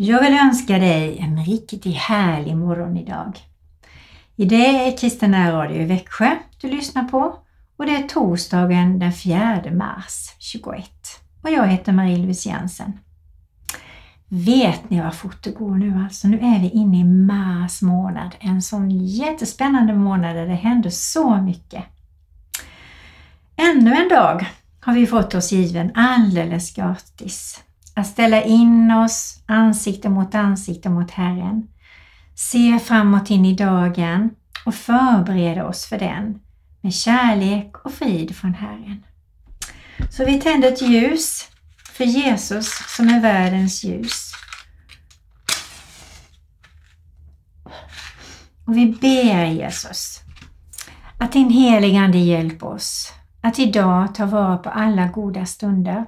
Jag 0.00 0.22
vill 0.22 0.34
önska 0.34 0.78
dig 0.78 1.18
en 1.18 1.44
riktigt 1.44 1.96
härlig 1.96 2.56
morgon 2.56 2.96
idag. 2.96 3.38
I 4.36 4.44
det 4.44 4.66
är 4.66 4.96
Kristina 4.96 5.52
Radio 5.52 5.76
i 5.76 5.84
Växjö 5.84 6.36
du 6.60 6.68
lyssnar 6.70 7.04
på 7.04 7.38
och 7.76 7.86
det 7.86 7.96
är 7.96 8.08
torsdagen 8.08 8.98
den 8.98 9.12
4 9.12 9.62
mars 9.72 10.34
21 10.38 10.84
och 11.42 11.50
jag 11.50 11.66
heter 11.66 11.92
Marie-Louise 11.92 12.48
Jensen. 12.48 12.92
Vet 14.28 14.90
ni 14.90 15.00
vad 15.00 15.14
fort 15.14 15.44
det 15.44 15.50
går 15.50 15.74
nu 15.74 16.04
alltså? 16.04 16.28
Nu 16.28 16.38
är 16.38 16.60
vi 16.60 16.70
inne 16.70 17.00
i 17.00 17.04
mars 17.04 17.82
månad, 17.82 18.34
en 18.40 18.62
sån 18.62 18.90
jättespännande 18.90 19.94
månad 19.94 20.36
där 20.36 20.46
det 20.46 20.54
händer 20.54 20.90
så 20.90 21.36
mycket. 21.36 21.84
Ännu 23.56 23.94
en 23.94 24.08
dag 24.08 24.46
har 24.80 24.94
vi 24.94 25.06
fått 25.06 25.34
oss 25.34 25.52
given 25.52 25.90
alldeles 25.94 26.74
gratis. 26.74 27.64
Att 27.98 28.06
ställa 28.06 28.42
in 28.42 28.90
oss 28.90 29.42
ansikte 29.46 30.08
mot 30.08 30.34
ansikte 30.34 30.88
mot 30.88 31.10
Herren. 31.10 31.68
Se 32.34 32.78
framåt 32.78 33.30
in 33.30 33.44
i 33.44 33.54
dagen 33.54 34.30
och 34.64 34.74
förbereda 34.74 35.66
oss 35.66 35.86
för 35.86 35.98
den 35.98 36.40
med 36.80 36.94
kärlek 36.94 37.76
och 37.84 37.92
frid 37.92 38.36
från 38.36 38.54
Herren. 38.54 39.04
Så 40.10 40.24
vi 40.24 40.40
tänder 40.40 40.68
ett 40.68 40.82
ljus 40.82 41.48
för 41.92 42.04
Jesus 42.04 42.96
som 42.96 43.08
är 43.08 43.20
världens 43.20 43.84
ljus. 43.84 44.32
Och 48.66 48.76
vi 48.76 48.86
ber 48.86 49.44
Jesus 49.44 50.20
att 51.18 51.32
din 51.32 51.50
heligande 51.50 52.18
hjälper 52.18 52.66
oss 52.66 53.12
att 53.42 53.58
idag 53.58 54.14
ta 54.14 54.26
vara 54.26 54.56
på 54.56 54.70
alla 54.70 55.06
goda 55.06 55.46
stunder. 55.46 56.06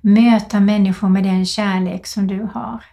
Möta 0.00 0.60
människor 0.60 1.08
med 1.08 1.24
den 1.24 1.46
kärlek 1.46 2.06
som 2.06 2.26
du 2.26 2.48
har. 2.54 2.84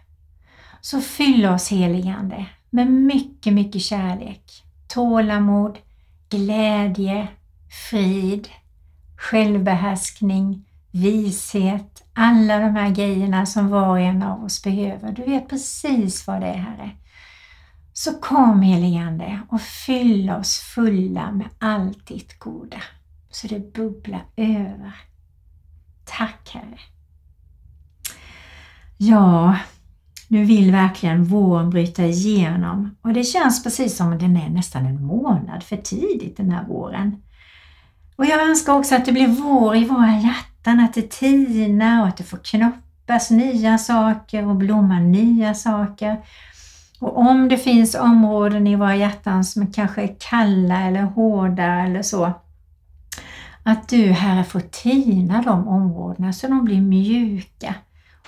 Så 0.81 1.01
fyll 1.01 1.45
oss 1.45 1.71
heligande 1.71 2.45
med 2.69 2.91
mycket, 2.91 3.53
mycket 3.53 3.81
kärlek, 3.81 4.63
tålamod, 4.87 5.77
glädje, 6.29 7.27
frid, 7.89 8.47
självbehärskning, 9.17 10.65
vishet, 10.91 12.03
alla 12.13 12.59
de 12.59 12.75
här 12.75 12.89
grejerna 12.89 13.45
som 13.45 13.69
var 13.69 13.87
och 13.87 13.99
en 13.99 14.23
av 14.23 14.43
oss 14.43 14.63
behöver. 14.63 15.11
Du 15.11 15.21
vet 15.21 15.49
precis 15.49 16.27
vad 16.27 16.41
det 16.41 16.47
är 16.47 16.57
Herre. 16.57 16.91
Så 17.93 18.13
kom 18.13 18.61
heligande 18.61 19.41
och 19.49 19.61
fyll 19.61 20.29
oss 20.29 20.57
fulla 20.57 21.31
med 21.31 21.47
allt 21.59 22.07
ditt 22.07 22.39
goda 22.39 22.81
så 23.29 23.47
det 23.47 23.73
bubblar 23.73 24.25
över. 24.35 24.95
Tack 26.05 26.49
Herre. 26.53 26.79
Ja, 28.97 29.57
nu 30.27 30.43
vill 30.43 30.71
verkligen 30.71 31.23
våren 31.23 31.69
bryta 31.69 32.05
igenom 32.05 32.95
och 33.01 33.13
det 33.13 33.23
känns 33.23 33.63
precis 33.63 33.97
som 33.97 34.13
att 34.13 34.19
den 34.19 34.37
är 34.37 34.49
nästan 34.49 34.85
en 34.85 35.05
månad 35.05 35.63
för 35.63 35.77
tidigt 35.77 36.37
den 36.37 36.51
här 36.51 36.65
våren. 36.65 37.21
Och 38.15 38.25
jag 38.25 38.49
önskar 38.49 38.73
också 38.73 38.95
att 38.95 39.05
det 39.05 39.11
blir 39.11 39.27
vår 39.27 39.75
i 39.75 39.85
våra 39.85 40.19
hjärtan, 40.19 40.79
att 40.79 40.93
det 40.93 41.09
tinar 41.09 42.01
och 42.01 42.07
att 42.07 42.17
det 42.17 42.23
får 42.23 42.37
knoppas 42.37 43.31
nya 43.31 43.77
saker 43.77 44.47
och 44.47 44.55
blomma 44.55 44.99
nya 44.99 45.53
saker. 45.53 46.17
Och 46.99 47.17
om 47.17 47.49
det 47.49 47.57
finns 47.57 47.95
områden 47.95 48.67
i 48.67 48.75
våra 48.75 48.95
hjärtan 48.95 49.43
som 49.43 49.71
kanske 49.71 50.01
är 50.01 50.15
kalla 50.19 50.81
eller 50.81 51.01
hårda 51.01 51.63
eller 51.63 52.01
så, 52.01 52.31
att 53.63 53.89
du 53.89 54.11
Herre 54.11 54.43
får 54.43 54.59
tina 54.59 55.41
de 55.41 55.67
områdena 55.67 56.33
så 56.33 56.47
de 56.47 56.65
blir 56.65 56.81
mjuka 56.81 57.75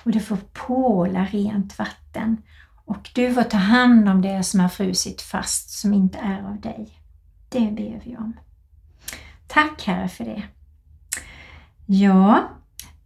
och 0.04 0.10
du 0.10 0.20
får 0.20 0.38
påla 0.52 1.24
rent 1.24 1.78
vatten 1.78 2.36
och 2.84 3.10
du 3.14 3.34
får 3.34 3.42
ta 3.42 3.56
hand 3.56 4.08
om 4.08 4.22
det 4.22 4.42
som 4.42 4.60
har 4.60 4.68
frusit 4.68 5.22
fast 5.22 5.70
som 5.70 5.94
inte 5.94 6.18
är 6.18 6.42
av 6.42 6.60
dig. 6.60 6.88
Det 7.48 7.70
ber 7.70 8.00
vi 8.04 8.16
om. 8.16 8.36
Tack 9.46 9.86
Herre 9.86 10.08
för 10.08 10.24
det. 10.24 10.42
Ja, 11.86 12.48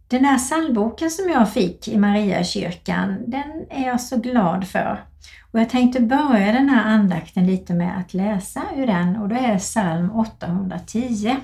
den 0.07 0.25
här 0.25 0.37
psalmboken 0.37 1.11
som 1.11 1.29
jag 1.29 1.53
fick 1.53 1.87
i 1.87 1.97
Mariakyrkan, 1.97 3.17
den 3.27 3.65
är 3.69 3.87
jag 3.87 4.01
så 4.01 4.17
glad 4.17 4.67
för. 4.67 5.05
Och 5.51 5.59
jag 5.59 5.69
tänkte 5.69 5.99
börja 6.01 6.51
den 6.51 6.69
här 6.69 6.83
andakten 6.83 7.47
lite 7.47 7.73
med 7.73 7.97
att 7.97 8.13
läsa 8.13 8.63
ur 8.75 8.87
den 8.87 9.15
och 9.15 9.29
då 9.29 9.35
är 9.35 9.53
det 9.53 9.59
psalm 9.59 10.11
810. 10.11 11.35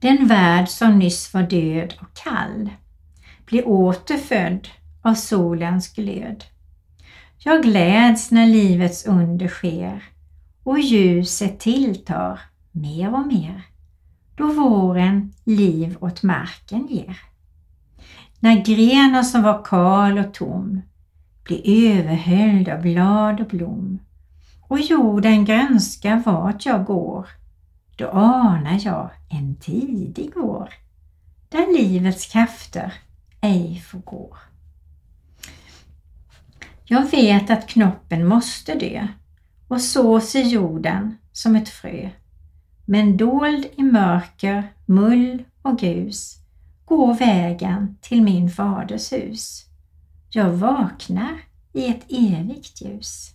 Den 0.00 0.26
värld 0.26 0.68
som 0.68 0.98
nyss 0.98 1.34
var 1.34 1.42
död 1.42 1.94
och 2.00 2.14
kall 2.14 2.70
blir 3.46 3.68
återfödd 3.68 4.68
av 5.02 5.14
solens 5.14 5.94
glöd. 5.94 6.44
Jag 7.38 7.62
gläds 7.62 8.30
när 8.30 8.46
livets 8.46 9.06
under 9.06 9.48
sker 9.48 10.02
och 10.62 10.80
ljuset 10.80 11.60
tilltar 11.60 12.40
mer 12.72 13.14
och 13.14 13.26
mer 13.26 13.62
då 14.36 14.52
våren 14.52 15.32
liv 15.44 15.96
åt 16.00 16.22
marken 16.22 16.86
ger. 16.86 17.20
När 18.40 18.64
grenar 18.64 19.22
som 19.22 19.42
var 19.42 19.64
kal 19.64 20.18
och 20.18 20.34
tom 20.34 20.82
blir 21.44 21.62
överhöljd 21.98 22.68
av 22.68 22.82
blad 22.82 23.40
och 23.40 23.46
blom 23.46 23.98
och 24.68 24.80
jorden 24.80 25.44
grönskar 25.44 26.22
vart 26.24 26.66
jag 26.66 26.84
går 26.84 27.28
då 27.96 28.08
anar 28.08 28.80
jag 28.84 29.10
en 29.30 29.54
tidig 29.54 30.30
vår 30.34 30.68
där 31.48 31.78
livets 31.78 32.26
krafter 32.26 32.94
ej 33.44 33.82
förgår. 33.86 34.38
Jag 36.84 37.10
vet 37.10 37.50
att 37.50 37.68
knoppen 37.68 38.26
måste 38.26 38.74
dö 38.74 39.08
och 39.68 39.80
sås 39.80 40.34
i 40.34 40.40
jorden 40.40 41.16
som 41.32 41.56
ett 41.56 41.68
frö. 41.68 42.10
Men 42.84 43.16
dold 43.16 43.66
i 43.76 43.82
mörker, 43.82 44.72
mull 44.86 45.44
och 45.62 45.78
grus 45.78 46.38
går 46.84 47.14
vägen 47.14 47.96
till 48.00 48.22
min 48.22 48.50
faders 48.50 49.12
hus. 49.12 49.64
Jag 50.30 50.50
vaknar 50.50 51.40
i 51.72 51.86
ett 51.86 52.04
evigt 52.08 52.82
ljus. 52.82 53.34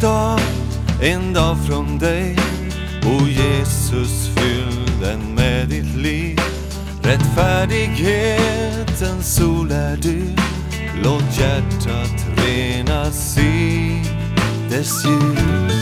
Dag, 0.00 0.40
en 1.02 1.32
dag 1.32 1.56
från 1.66 1.98
dig. 1.98 2.36
O 3.04 3.26
Jesus, 3.26 4.28
fyll 4.36 4.90
den 5.00 5.34
med 5.34 5.68
ditt 5.68 5.96
liv. 5.96 6.40
Rättfärdighetens 7.02 9.34
sol 9.34 9.70
är 9.70 9.96
du. 9.96 10.22
Låt 11.02 11.38
hjärtat 11.38 12.26
renas 12.36 13.38
i 13.38 14.02
dess 14.70 15.04
ljus. 15.04 15.72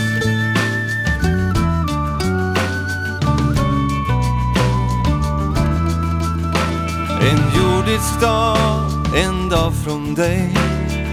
En 7.20 7.38
jordisk 7.56 8.20
dag, 8.20 8.90
en 9.16 9.48
dag 9.48 9.72
från 9.84 10.14
dig. 10.14 10.54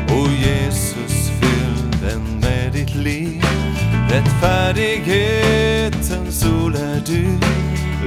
O 0.10 0.28
Jesus, 0.30 0.95
Rättfärdighetens 4.16 6.40
sol 6.40 6.76
är 6.76 7.02
du. 7.06 7.40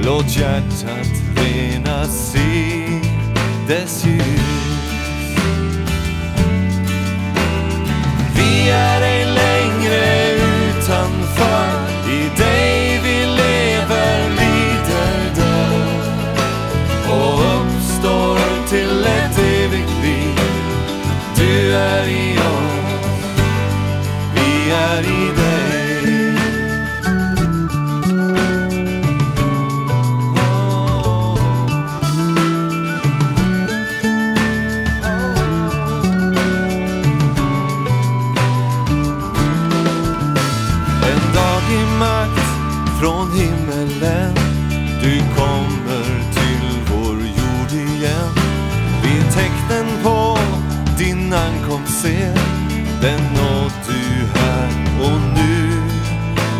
Låt 0.03 0.37
hjärtat 0.37 1.07
renas 1.35 2.35
i 2.35 2.85
dess 3.67 4.05
ljus. 4.05 4.23
Vi 8.35 8.69
är 8.69 9.08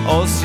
oss 0.09 0.43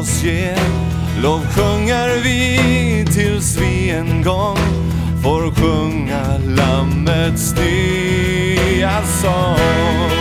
oss 0.00 0.22
ge. 0.22 0.54
Lov 1.22 1.46
sjunger 1.46 2.22
vi 2.24 3.04
tills 3.14 3.56
vi 3.56 3.90
en 3.90 4.22
gång 4.22 4.58
får 5.22 5.54
sjunga 5.54 6.38
Lammets 6.46 7.54
nya 7.54 9.02
sång. 9.02 10.19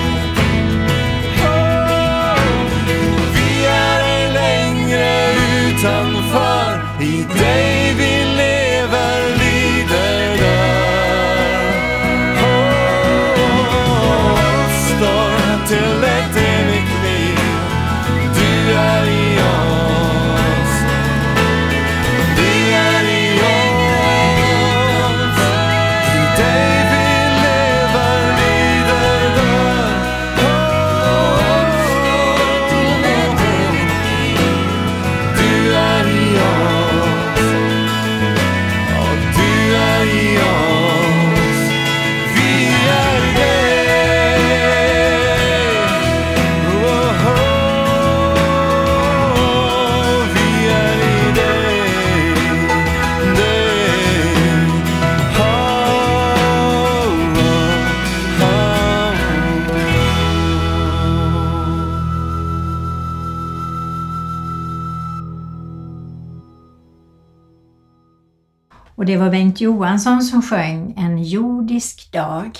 Det 69.09 69.17
var 69.17 69.29
Bengt 69.29 69.61
Johansson 69.61 70.21
som 70.21 70.41
sjöng 70.41 70.93
En 70.97 71.23
jordisk 71.23 72.11
dag. 72.11 72.57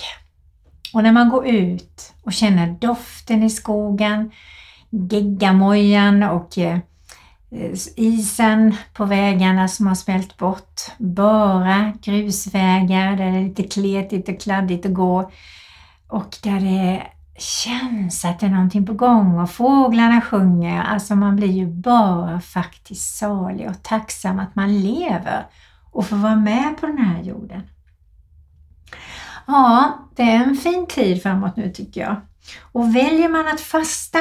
Och 0.94 1.02
när 1.02 1.12
man 1.12 1.28
går 1.28 1.46
ut 1.46 2.12
och 2.22 2.32
känner 2.32 2.66
doften 2.80 3.42
i 3.42 3.50
skogen, 3.50 4.30
geggamojan 4.90 6.22
och 6.22 6.58
eh, 6.58 6.78
isen 7.96 8.74
på 8.92 9.04
vägarna 9.04 9.68
som 9.68 9.86
har 9.86 9.94
smält 9.94 10.36
bort, 10.36 10.80
bara 10.98 11.92
grusvägar 12.02 13.16
där 13.16 13.32
det 13.32 13.38
är 13.38 13.44
lite 13.44 13.62
kletigt 13.62 14.28
och 14.28 14.40
kladdigt 14.40 14.86
att 14.86 14.94
gå 14.94 15.30
och 16.08 16.36
där 16.42 16.60
det 16.60 17.02
känns 17.38 18.24
att 18.24 18.40
det 18.40 18.46
är 18.46 18.50
någonting 18.50 18.86
på 18.86 18.92
gång 18.92 19.40
och 19.40 19.50
fåglarna 19.50 20.20
sjunger. 20.20 20.82
Alltså 20.82 21.14
man 21.14 21.36
blir 21.36 21.52
ju 21.52 21.66
bara 21.66 22.40
faktiskt 22.40 23.16
salig 23.16 23.68
och 23.68 23.82
tacksam 23.82 24.38
att 24.38 24.54
man 24.54 24.80
lever 24.80 25.46
och 25.90 26.06
få 26.06 26.16
vara 26.16 26.36
med 26.36 26.76
på 26.80 26.86
den 26.86 26.98
här 26.98 27.22
jorden. 27.22 27.62
Ja, 29.46 29.98
det 30.16 30.22
är 30.22 30.44
en 30.44 30.56
fin 30.56 30.86
tid 30.86 31.22
framåt 31.22 31.56
nu 31.56 31.70
tycker 31.70 32.00
jag. 32.00 32.16
Och 32.72 32.96
väljer 32.96 33.28
man 33.28 33.46
att 33.46 33.60
fasta, 33.60 34.18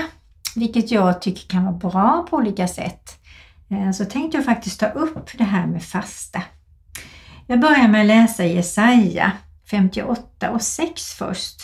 vilket 0.55 0.91
jag 0.91 1.21
tycker 1.21 1.47
kan 1.47 1.65
vara 1.65 1.75
bra 1.75 2.27
på 2.29 2.37
olika 2.37 2.67
sätt, 2.67 3.19
eh, 3.69 3.91
så 3.91 4.05
tänkte 4.05 4.37
jag 4.37 4.45
faktiskt 4.45 4.79
ta 4.79 4.85
upp 4.85 5.37
det 5.37 5.43
här 5.43 5.67
med 5.67 5.83
fasta. 5.83 6.41
Jag 7.47 7.59
börjar 7.59 7.87
med 7.87 8.01
att 8.01 8.07
läsa 8.07 8.45
Jesaja 8.45 9.31
58 9.71 10.51
och 10.51 10.61
6 10.61 11.13
först. 11.13 11.61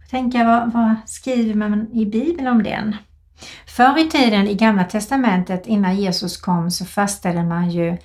Jag 0.00 0.10
tänker, 0.10 0.44
vad, 0.44 0.72
vad 0.72 0.94
skriver 1.06 1.54
man 1.54 1.92
i 1.92 2.06
Bibeln 2.06 2.48
om 2.48 2.62
den? 2.62 2.96
Förr 3.66 3.98
i 3.98 4.10
tiden 4.10 4.48
i 4.48 4.54
Gamla 4.54 4.84
Testamentet 4.84 5.66
innan 5.66 5.96
Jesus 5.96 6.36
kom 6.36 6.70
så 6.70 6.84
fastade 6.84 7.42
man 7.42 7.70
ju 7.70 7.96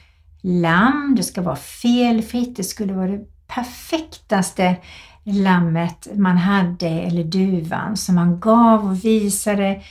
lamm, 0.41 1.15
det 1.15 1.23
ska 1.23 1.41
vara 1.41 1.55
felfritt, 1.55 2.55
det 2.55 2.63
skulle 2.63 2.93
vara 2.93 3.07
det 3.07 3.25
perfektaste 3.47 4.75
lammet 5.23 6.07
man 6.15 6.37
hade 6.37 6.87
eller 6.87 7.23
duvan 7.23 7.97
som 7.97 8.15
man 8.15 8.39
gav 8.39 8.85
och 8.85 9.05
visade 9.05 9.81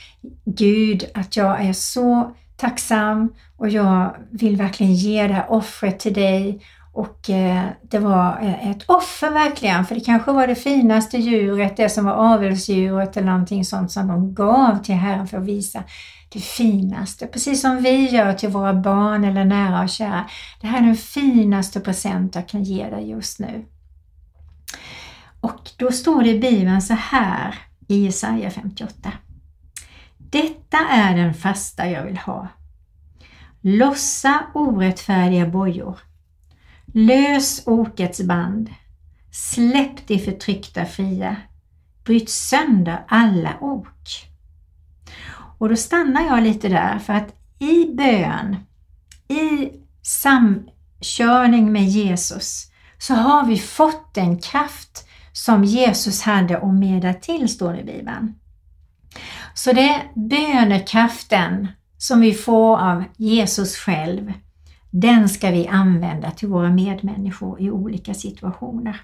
Gud 0.45 1.03
att 1.13 1.37
jag 1.37 1.61
är 1.65 1.73
så 1.73 2.35
tacksam 2.55 3.33
och 3.57 3.69
jag 3.69 4.15
vill 4.31 4.55
verkligen 4.55 4.93
ge 4.93 5.27
det 5.27 5.33
här 5.33 5.51
offret 5.51 5.99
till 5.99 6.13
dig. 6.13 6.61
Och 6.99 7.29
eh, 7.29 7.65
det 7.81 7.99
var 7.99 8.39
eh, 8.41 8.69
ett 8.69 8.83
offer 8.85 9.31
verkligen, 9.31 9.85
för 9.85 9.95
det 9.95 10.01
kanske 10.01 10.31
var 10.31 10.47
det 10.47 10.55
finaste 10.55 11.17
djuret, 11.17 11.77
det 11.77 11.89
som 11.89 12.05
var 12.05 12.13
avelsdjuret 12.13 13.17
eller 13.17 13.27
någonting 13.27 13.65
sånt 13.65 13.91
som 13.91 14.07
de 14.07 14.33
gav 14.33 14.83
till 14.83 14.95
Herren 14.95 15.27
för 15.27 15.37
att 15.37 15.45
visa 15.45 15.83
det 16.29 16.39
finaste. 16.39 17.27
Precis 17.27 17.61
som 17.61 17.83
vi 17.83 18.09
gör 18.09 18.33
till 18.33 18.49
våra 18.49 18.73
barn 18.73 19.23
eller 19.23 19.45
nära 19.45 19.83
och 19.83 19.89
kära. 19.89 20.25
Det 20.61 20.67
här 20.67 20.81
är 20.81 20.85
den 20.85 20.95
finaste 20.95 21.79
present 21.79 22.35
jag 22.35 22.47
kan 22.47 22.63
ge 22.63 22.89
dig 22.89 23.09
just 23.09 23.39
nu. 23.39 23.65
Och 25.41 25.69
då 25.77 25.91
står 25.91 26.23
det 26.23 26.29
i 26.29 26.39
Bibeln 26.39 26.81
så 26.81 26.93
här 26.93 27.55
i 27.87 28.05
Jesaja 28.05 28.51
58. 28.51 29.11
Detta 30.17 30.77
är 30.77 31.17
den 31.17 31.33
fasta 31.33 31.89
jag 31.89 32.03
vill 32.03 32.17
ha. 32.17 32.47
Lossa 33.61 34.43
orättfärdiga 34.53 35.47
bojor. 35.47 36.08
Lös 36.93 37.63
okets 37.65 38.21
band. 38.21 38.69
Släpp 39.31 40.07
de 40.07 40.19
förtryckta 40.19 40.85
fria. 40.85 41.35
Bryt 42.03 42.29
sönder 42.29 43.05
alla 43.07 43.57
ok. 43.61 44.07
Och 45.59 45.69
då 45.69 45.75
stannar 45.75 46.21
jag 46.21 46.43
lite 46.43 46.69
där 46.69 46.99
för 46.99 47.13
att 47.13 47.35
i 47.59 47.93
bön, 47.93 48.55
i 49.27 49.71
samkörning 50.01 51.71
med 51.71 51.85
Jesus, 51.85 52.71
så 52.97 53.13
har 53.13 53.45
vi 53.45 53.57
fått 53.57 54.13
den 54.13 54.39
kraft 54.39 55.07
som 55.33 55.63
Jesus 55.63 56.21
hade 56.21 56.57
och 56.57 56.73
mer 56.73 57.13
till, 57.13 57.49
står 57.49 57.73
det 57.73 57.79
i 57.79 57.83
Bibeln. 57.83 58.35
Så 59.53 59.73
det 59.73 59.89
är 59.89 60.11
bönekraften 60.15 61.67
som 61.97 62.21
vi 62.21 62.33
får 62.33 62.77
av 62.77 63.03
Jesus 63.17 63.75
själv, 63.77 64.33
den 64.89 65.29
ska 65.29 65.51
vi 65.51 65.67
använda 65.67 66.31
till 66.31 66.47
våra 66.47 66.69
medmänniskor 66.69 67.61
i 67.61 67.71
olika 67.71 68.13
situationer. 68.13 69.01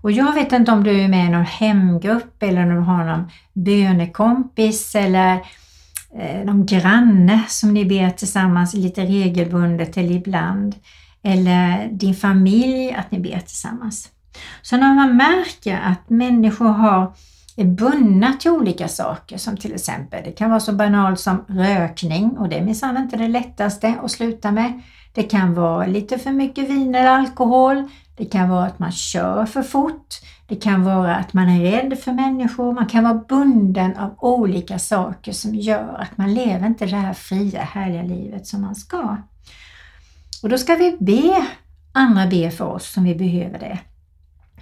Och 0.00 0.12
jag 0.12 0.34
vet 0.34 0.52
inte 0.52 0.72
om 0.72 0.84
du 0.84 1.00
är 1.00 1.08
med 1.08 1.26
i 1.26 1.28
någon 1.28 1.44
hemgrupp 1.44 2.42
eller 2.42 2.62
om 2.62 2.74
du 2.74 2.80
har 2.80 3.04
någon 3.04 3.30
bönekompis 3.52 4.94
eller 4.94 5.34
eh, 6.18 6.44
någon 6.44 6.66
granne 6.66 7.44
som 7.48 7.74
ni 7.74 7.84
ber 7.84 8.10
tillsammans 8.10 8.74
lite 8.74 9.04
regelbundet 9.04 9.96
eller 9.96 10.14
ibland. 10.14 10.74
Eller 11.22 11.88
din 11.92 12.14
familj, 12.14 12.92
att 12.92 13.10
ni 13.10 13.20
ber 13.20 13.38
tillsammans. 13.38 14.08
Så 14.62 14.76
när 14.76 14.94
man 14.94 15.16
märker 15.16 15.80
att 15.80 16.10
människor 16.10 16.68
har 16.68 17.12
är 17.56 17.64
bundna 17.64 18.32
till 18.32 18.50
olika 18.50 18.88
saker 18.88 19.38
som 19.38 19.56
till 19.56 19.74
exempel, 19.74 20.24
det 20.24 20.32
kan 20.32 20.50
vara 20.50 20.60
så 20.60 20.72
banalt 20.72 21.20
som 21.20 21.44
rökning 21.48 22.38
och 22.38 22.48
det 22.48 22.58
är 22.58 22.64
minsann 22.64 22.96
inte 22.96 23.16
det 23.16 23.28
lättaste 23.28 23.94
att 24.02 24.10
sluta 24.10 24.52
med. 24.52 24.82
Det 25.12 25.22
kan 25.22 25.54
vara 25.54 25.86
lite 25.86 26.18
för 26.18 26.30
mycket 26.30 26.70
vin 26.70 26.94
eller 26.94 27.10
alkohol. 27.10 27.88
Det 28.16 28.24
kan 28.24 28.48
vara 28.48 28.66
att 28.66 28.78
man 28.78 28.92
kör 28.92 29.46
för 29.46 29.62
fort. 29.62 30.14
Det 30.46 30.56
kan 30.56 30.84
vara 30.84 31.16
att 31.16 31.32
man 31.32 31.48
är 31.48 31.60
rädd 31.60 31.98
för 31.98 32.12
människor. 32.12 32.72
Man 32.72 32.86
kan 32.86 33.04
vara 33.04 33.24
bunden 33.28 33.96
av 33.96 34.14
olika 34.18 34.78
saker 34.78 35.32
som 35.32 35.54
gör 35.54 35.98
att 35.98 36.18
man 36.18 36.34
lever 36.34 36.66
inte 36.66 36.86
det 36.86 36.96
här 36.96 37.14
fria, 37.14 37.62
härliga 37.62 38.02
livet 38.02 38.46
som 38.46 38.60
man 38.60 38.74
ska. 38.74 39.16
Och 40.42 40.48
då 40.48 40.58
ska 40.58 40.74
vi 40.74 40.96
be 41.00 41.46
andra 41.92 42.26
be 42.26 42.50
för 42.50 42.64
oss 42.64 42.92
som 42.92 43.04
vi 43.04 43.14
behöver 43.14 43.58
det. 43.58 43.78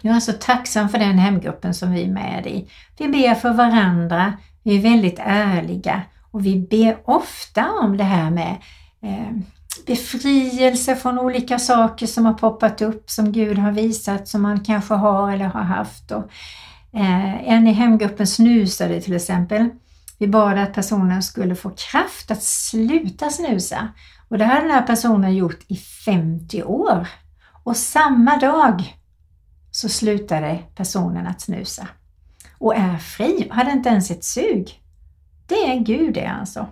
Jag 0.07 0.17
är 0.17 0.21
så 0.21 0.33
tacksam 0.33 0.89
för 0.89 0.99
den 0.99 1.19
hemgruppen 1.19 1.75
som 1.75 1.93
vi 1.93 2.03
är 2.03 2.09
med 2.09 2.47
i. 2.47 2.69
Vi 2.99 3.09
ber 3.09 3.35
för 3.35 3.53
varandra, 3.53 4.33
vi 4.63 4.77
är 4.77 4.81
väldigt 4.81 5.19
ärliga 5.19 6.03
och 6.31 6.47
vi 6.47 6.67
ber 6.71 6.99
ofta 7.05 7.71
om 7.71 7.97
det 7.97 8.05
här 8.05 8.31
med 8.31 8.57
eh, 9.03 9.37
befrielse 9.87 10.97
från 10.97 11.19
olika 11.19 11.59
saker 11.59 12.07
som 12.07 12.27
har 12.27 12.33
poppat 12.33 12.83
upp 12.83 13.11
som 13.11 13.33
Gud 13.33 13.59
har 13.59 13.73
visat 13.73 14.29
som 14.29 14.43
man 14.43 14.61
kanske 14.61 14.95
har 14.95 15.33
eller 15.33 15.45
har 15.45 15.63
haft. 15.63 16.11
Och, 16.11 16.31
eh, 16.93 17.49
en 17.51 17.67
i 17.67 17.73
hemgruppen 17.73 18.27
snusade 18.27 19.01
till 19.01 19.17
exempel. 19.17 19.69
Vi 20.19 20.27
bad 20.27 20.59
att 20.59 20.75
personen 20.75 21.23
skulle 21.23 21.55
få 21.55 21.71
kraft 21.71 22.31
att 22.31 22.43
sluta 22.43 23.31
snusa 23.31 23.89
och 24.29 24.39
det 24.39 24.45
har 24.45 24.61
den 24.61 24.71
här 24.71 24.83
personen 24.83 25.35
gjort 25.35 25.61
i 25.69 25.77
50 25.77 26.63
år. 26.63 27.09
Och 27.63 27.77
samma 27.77 28.37
dag 28.37 28.95
så 29.75 29.89
slutade 29.89 30.59
personen 30.75 31.27
att 31.27 31.41
snusa 31.41 31.89
och 32.59 32.75
är 32.77 32.99
fri, 32.99 33.49
hade 33.51 33.71
inte 33.71 33.89
ens 33.89 34.11
ett 34.11 34.25
sug. 34.25 34.81
Det 35.47 35.55
är 35.55 35.79
Gud 35.79 36.15
det 36.15 36.27
alltså. 36.27 36.67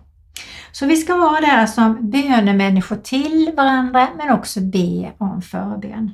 Så 0.73 0.87
vi 0.87 0.97
ska 0.97 1.16
vara 1.16 1.40
där 1.40 1.66
som 1.66 2.11
bönemänniskor 2.11 2.97
till 2.97 3.52
varandra 3.56 4.09
men 4.16 4.30
också 4.30 4.61
be 4.61 5.12
om 5.18 5.42
förbön. 5.42 6.12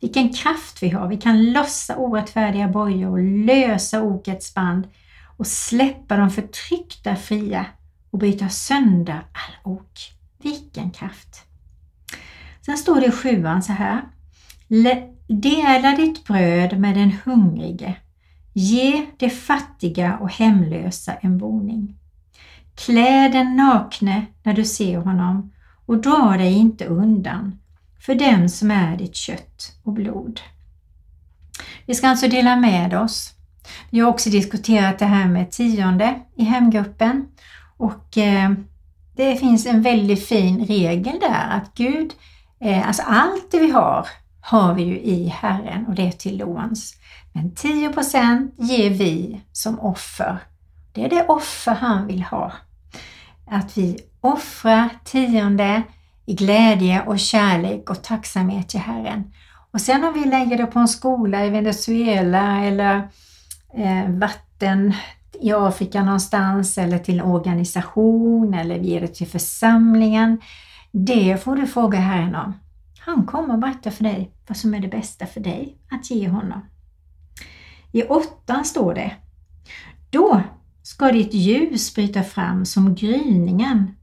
Vilken 0.00 0.32
kraft 0.32 0.82
vi 0.82 0.88
har! 0.88 1.08
Vi 1.08 1.16
kan 1.16 1.52
lossa 1.52 1.96
orättfärdiga 1.96 2.68
bojor 2.68 3.10
och 3.10 3.18
lösa 3.18 4.02
okets 4.02 4.54
band 4.54 4.88
och 5.36 5.46
släppa 5.46 6.16
de 6.16 6.30
förtryckta 6.30 7.16
fria 7.16 7.66
och 8.10 8.18
bryta 8.18 8.48
sönder 8.48 9.26
all 9.32 9.72
ok. 9.72 9.98
Vilken 10.42 10.90
kraft! 10.90 11.42
Sen 12.60 12.76
står 12.76 13.00
det 13.00 13.06
i 13.06 13.10
sjuan 13.10 13.62
så 13.62 13.72
här. 13.72 14.02
Dela 15.28 15.96
ditt 15.96 16.24
bröd 16.24 16.78
med 16.78 16.94
den 16.94 17.12
hungrige. 17.24 17.96
Ge 18.52 19.06
de 19.16 19.30
fattiga 19.30 20.18
och 20.20 20.30
hemlösa 20.30 21.14
en 21.14 21.38
boning. 21.38 21.94
Klä 22.74 23.28
den 23.28 23.56
nakne 23.56 24.26
när 24.42 24.52
du 24.52 24.64
ser 24.64 24.98
honom 24.98 25.52
och 25.86 25.98
dra 25.98 26.36
dig 26.36 26.52
inte 26.52 26.86
undan 26.86 27.58
för 28.00 28.14
den 28.14 28.50
som 28.50 28.70
är 28.70 28.96
ditt 28.96 29.16
kött 29.16 29.72
och 29.82 29.92
blod. 29.92 30.40
Vi 31.86 31.94
ska 31.94 32.08
alltså 32.08 32.28
dela 32.28 32.56
med 32.56 32.94
oss. 32.94 33.32
Vi 33.90 34.00
har 34.00 34.08
också 34.10 34.30
diskuterat 34.30 34.98
det 34.98 35.06
här 35.06 35.28
med 35.28 35.50
tionde 35.50 36.20
i 36.36 36.44
hemgruppen 36.44 37.28
och 37.76 38.18
eh, 38.18 38.50
det 39.16 39.36
finns 39.36 39.66
en 39.66 39.82
väldigt 39.82 40.26
fin 40.26 40.66
regel 40.66 41.18
där 41.20 41.48
att 41.50 41.74
Gud, 41.74 42.12
eh, 42.60 42.88
alltså 42.88 43.02
allt 43.02 43.50
det 43.50 43.58
vi 43.58 43.70
har, 43.70 44.08
har 44.48 44.74
vi 44.74 44.82
ju 44.82 45.00
i 45.00 45.28
Herren 45.28 45.86
och 45.86 45.94
det 45.94 46.06
är 46.06 46.12
till 46.12 46.38
låns. 46.38 46.94
Men 47.32 47.50
10% 47.50 48.50
ger 48.58 48.90
vi 48.90 49.40
som 49.52 49.80
offer. 49.80 50.38
Det 50.92 51.04
är 51.04 51.10
det 51.10 51.26
offer 51.28 51.74
han 51.74 52.06
vill 52.06 52.22
ha. 52.22 52.52
Att 53.50 53.78
vi 53.78 53.98
offrar 54.20 54.88
tionde 55.04 55.82
i 56.26 56.34
glädje 56.34 57.02
och 57.02 57.18
kärlek 57.18 57.90
och 57.90 58.02
tacksamhet 58.02 58.68
till 58.68 58.80
Herren. 58.80 59.32
Och 59.70 59.80
sen 59.80 60.04
om 60.04 60.12
vi 60.14 60.24
lägger 60.24 60.56
det 60.56 60.66
på 60.66 60.78
en 60.78 60.88
skola 60.88 61.46
i 61.46 61.50
Venezuela 61.50 62.64
eller 62.64 63.08
eh, 63.74 64.10
vatten 64.10 64.94
i 65.40 65.52
Afrika 65.52 66.02
någonstans 66.02 66.78
eller 66.78 66.98
till 66.98 67.20
en 67.20 67.26
organisation 67.26 68.54
eller 68.54 68.78
vi 68.78 68.88
ger 68.88 69.00
det 69.00 69.14
till 69.14 69.28
församlingen. 69.28 70.40
Det 70.92 71.44
får 71.44 71.56
du 71.56 71.66
fråga 71.66 71.98
Herren 71.98 72.34
om. 72.34 72.54
Han 72.98 73.26
kommer 73.26 73.54
att 73.54 73.60
berätta 73.60 73.90
för 73.90 74.04
dig 74.04 74.32
vad 74.46 74.56
som 74.56 74.74
är 74.74 74.80
det 74.80 74.88
bästa 74.88 75.26
för 75.26 75.40
dig 75.40 75.78
att 75.90 76.10
ge 76.10 76.28
honom. 76.28 76.60
I 77.92 78.02
åttan 78.02 78.64
står 78.64 78.94
det 78.94 79.16
Då 80.10 80.42
ska 80.82 81.12
ditt 81.12 81.34
ljus 81.34 81.94
bryta 81.94 82.22
fram 82.22 82.64
som 82.64 82.94
gryningen 82.94 83.94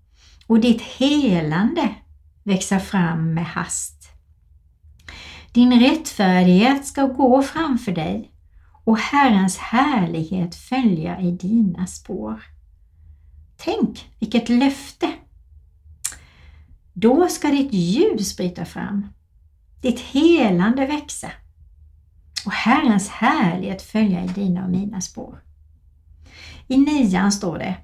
och 0.48 0.60
ditt 0.60 0.82
helande 0.82 1.96
växa 2.44 2.80
fram 2.80 3.34
med 3.34 3.46
hast. 3.46 4.10
Din 5.52 5.80
rättfärdighet 5.80 6.86
ska 6.86 7.06
gå 7.06 7.42
framför 7.42 7.92
dig 7.92 8.32
och 8.84 8.98
Herrens 8.98 9.58
härlighet 9.58 10.56
följa 10.56 11.20
i 11.20 11.32
dina 11.32 11.88
spår. 11.88 12.44
Tänk 13.58 14.10
vilket 14.20 14.50
löfte! 14.50 15.14
Då 16.94 17.28
ska 17.28 17.48
ditt 17.48 17.74
ljus 17.74 18.38
bryta 18.38 18.66
fram, 18.66 19.08
ditt 19.84 20.00
helande 20.00 20.86
växa 20.86 21.32
och 22.46 22.52
Herrens 22.52 23.10
härlighet 23.10 23.82
följa 23.82 24.24
i 24.24 24.28
dina 24.28 24.63
och 24.63 24.70
mina 24.70 25.02
spår. 25.02 25.38
I 26.68 26.78
nian 26.78 27.32
står 27.32 27.58
det 27.58 27.75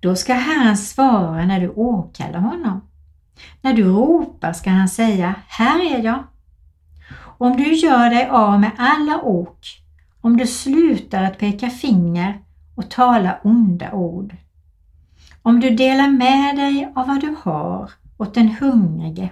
Då 0.00 0.16
ska 0.16 0.34
Herren 0.34 0.76
svara 0.76 1.46
när 1.46 1.60
du 1.60 1.68
åkallar 1.68 2.40
honom. 2.40 2.80
När 3.60 3.72
du 3.72 3.84
ropar 3.84 4.52
ska 4.52 4.70
han 4.70 4.88
säga 4.88 5.34
Här 5.48 5.94
är 5.94 6.04
jag. 6.04 6.24
Om 7.38 7.56
du 7.56 7.74
gör 7.74 8.10
dig 8.10 8.28
av 8.28 8.60
med 8.60 8.70
alla 8.78 9.22
ok, 9.22 9.58
om 10.20 10.36
du 10.36 10.46
slutar 10.46 11.22
att 11.22 11.38
peka 11.38 11.70
finger 11.70 12.40
och 12.74 12.90
tala 12.90 13.38
onda 13.42 13.92
ord, 13.92 14.36
om 15.42 15.60
du 15.60 15.70
delar 15.70 16.08
med 16.08 16.56
dig 16.56 16.92
av 16.96 17.06
vad 17.06 17.20
du 17.20 17.36
har 17.42 17.90
åt 18.16 18.34
den 18.34 18.48
hungrige 18.60 19.30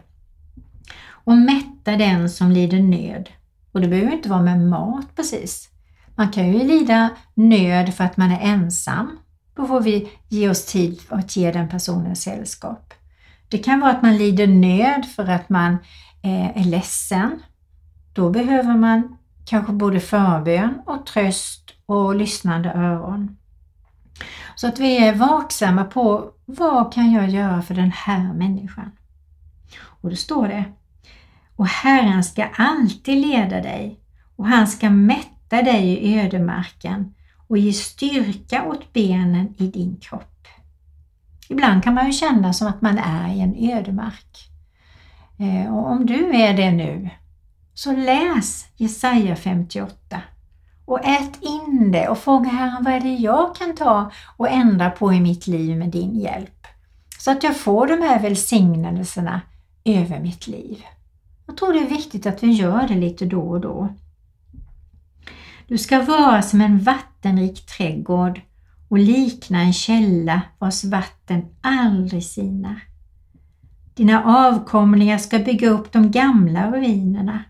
och 1.27 1.37
mätta 1.37 1.97
den 1.97 2.31
som 2.31 2.51
lider 2.51 2.81
nöd. 2.81 3.31
Och 3.73 3.81
det 3.81 3.89
behöver 3.89 4.13
inte 4.13 4.29
vara 4.29 4.43
med 4.43 4.61
mat 4.61 5.17
precis. 5.17 5.69
Man 6.15 6.29
kan 6.29 6.53
ju 6.53 6.65
lida 6.65 7.11
nöd 7.35 7.95
för 7.95 8.05
att 8.05 8.17
man 8.17 8.31
är 8.31 8.41
ensam. 8.41 9.19
Då 9.55 9.67
får 9.67 9.81
vi 9.81 10.11
ge 10.29 10.49
oss 10.49 10.65
tid 10.65 11.01
att 11.09 11.37
ge 11.37 11.53
den 11.53 11.69
personen 11.69 12.17
sällskap. 12.17 12.95
Det 13.49 13.59
kan 13.59 13.81
vara 13.81 13.91
att 13.91 14.03
man 14.03 14.17
lider 14.17 14.47
nöd 14.47 15.07
för 15.17 15.27
att 15.27 15.49
man 15.49 15.73
eh, 16.23 16.61
är 16.61 16.65
ledsen. 16.65 17.43
Då 18.13 18.31
behöver 18.31 18.75
man 18.75 19.17
kanske 19.45 19.73
både 19.73 20.01
förbön 20.01 20.83
och 20.87 21.07
tröst 21.07 21.71
och 21.87 22.15
lyssnande 22.15 22.73
öron. 22.73 23.37
Så 24.57 24.69
att 24.69 24.81
vi 24.81 25.07
är 25.07 25.15
vaksamma 25.15 25.85
på 25.85 26.31
vad 26.45 26.93
kan 26.93 27.13
jag 27.13 27.31
göra 27.31 27.63
för 27.63 27.75
den 27.75 27.91
här 27.91 28.33
människan? 28.33 28.91
Och 29.83 30.11
då 30.11 30.17
står 30.17 30.49
det 30.49 30.65
och 31.57 31.67
Herren 31.67 32.25
ska 32.25 32.45
alltid 32.57 33.27
leda 33.27 33.61
dig 33.61 34.01
och 34.37 34.47
han 34.47 34.67
ska 34.67 34.91
mätta 34.91 35.63
dig 35.63 35.89
i 35.89 36.21
ödemarken 36.21 37.15
och 37.49 37.59
ge 37.59 37.73
styrka 37.73 38.65
åt 38.65 38.93
benen 38.93 39.55
i 39.59 39.67
din 39.67 39.97
kropp. 39.97 40.49
Ibland 41.49 41.85
kan 41.85 41.95
man 41.95 42.07
ju 42.07 42.13
känna 42.13 42.53
som 42.53 42.67
att 42.67 42.83
man 42.83 42.99
är 42.99 43.35
i 43.35 43.41
en 43.41 43.73
ödemark. 43.77 44.51
Eh, 45.39 45.77
och 45.77 45.91
om 45.91 46.07
du 46.07 46.37
är 46.37 46.57
det 46.57 46.71
nu, 46.71 47.11
så 47.75 47.93
läs 47.93 48.67
Jesaja 48.77 49.37
58 49.37 50.23
och 50.85 51.05
ät 51.05 51.43
in 51.43 51.93
det 51.93 52.09
och 52.09 52.19
fråga 52.19 52.51
Herren 52.51 52.85
vad 52.85 52.95
är 52.95 53.01
det 53.01 53.15
jag 53.15 53.57
kan 53.57 53.75
ta 53.75 54.11
och 54.37 54.49
ändra 54.49 54.91
på 54.91 55.13
i 55.13 55.21
mitt 55.21 55.47
liv 55.47 55.77
med 55.77 55.89
din 55.89 56.21
hjälp. 56.21 56.67
Så 57.19 57.31
att 57.31 57.43
jag 57.43 57.57
får 57.57 57.87
de 57.87 58.03
här 58.03 58.21
välsignelserna 58.21 59.41
över 59.85 60.21
mitt 60.21 60.47
liv. 60.47 60.85
Jag 61.47 61.57
tror 61.57 61.73
det 61.73 61.79
är 61.79 61.89
viktigt 61.89 62.27
att 62.27 62.43
vi 62.43 62.53
gör 62.53 62.89
det 62.89 62.95
lite 62.95 63.27
då 63.27 63.41
och 63.41 63.61
då. 63.61 63.89
Du 65.69 65.79
ska 65.79 66.03
vara 66.03 66.43
som 66.43 66.61
en 66.61 66.79
vattenrik 66.79 67.67
trädgård 67.67 68.41
och 68.89 68.99
likna 68.99 69.61
en 69.61 69.73
källa 69.73 70.43
vars 70.59 70.85
vatten 70.85 71.45
aldrig 71.61 72.25
sinar. 72.25 72.81
Dina 73.95 74.25
avkomlingar 74.25 75.19
ska 75.19 75.39
bygga 75.39 75.71
upp 75.71 75.93
de 75.93 76.11
gamla 76.11 76.73
ruinerna 76.73 77.45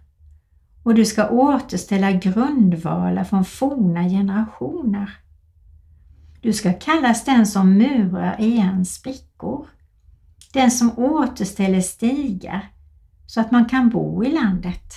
och 0.82 0.94
du 0.94 1.04
ska 1.04 1.28
återställa 1.28 2.12
grundvalar 2.12 3.24
från 3.24 3.44
forna 3.44 4.08
generationer. 4.08 5.10
Du 6.40 6.52
ska 6.52 6.72
kallas 6.72 7.24
den 7.24 7.46
som 7.46 7.72
murar 7.78 8.40
igen 8.40 8.84
sprickor, 8.84 9.66
den 10.52 10.70
som 10.70 10.98
återställer 10.98 11.80
stigar 11.80 12.70
så 13.26 13.40
att 13.40 13.50
man 13.50 13.64
kan 13.64 13.88
bo 13.88 14.24
i 14.24 14.32
landet. 14.32 14.92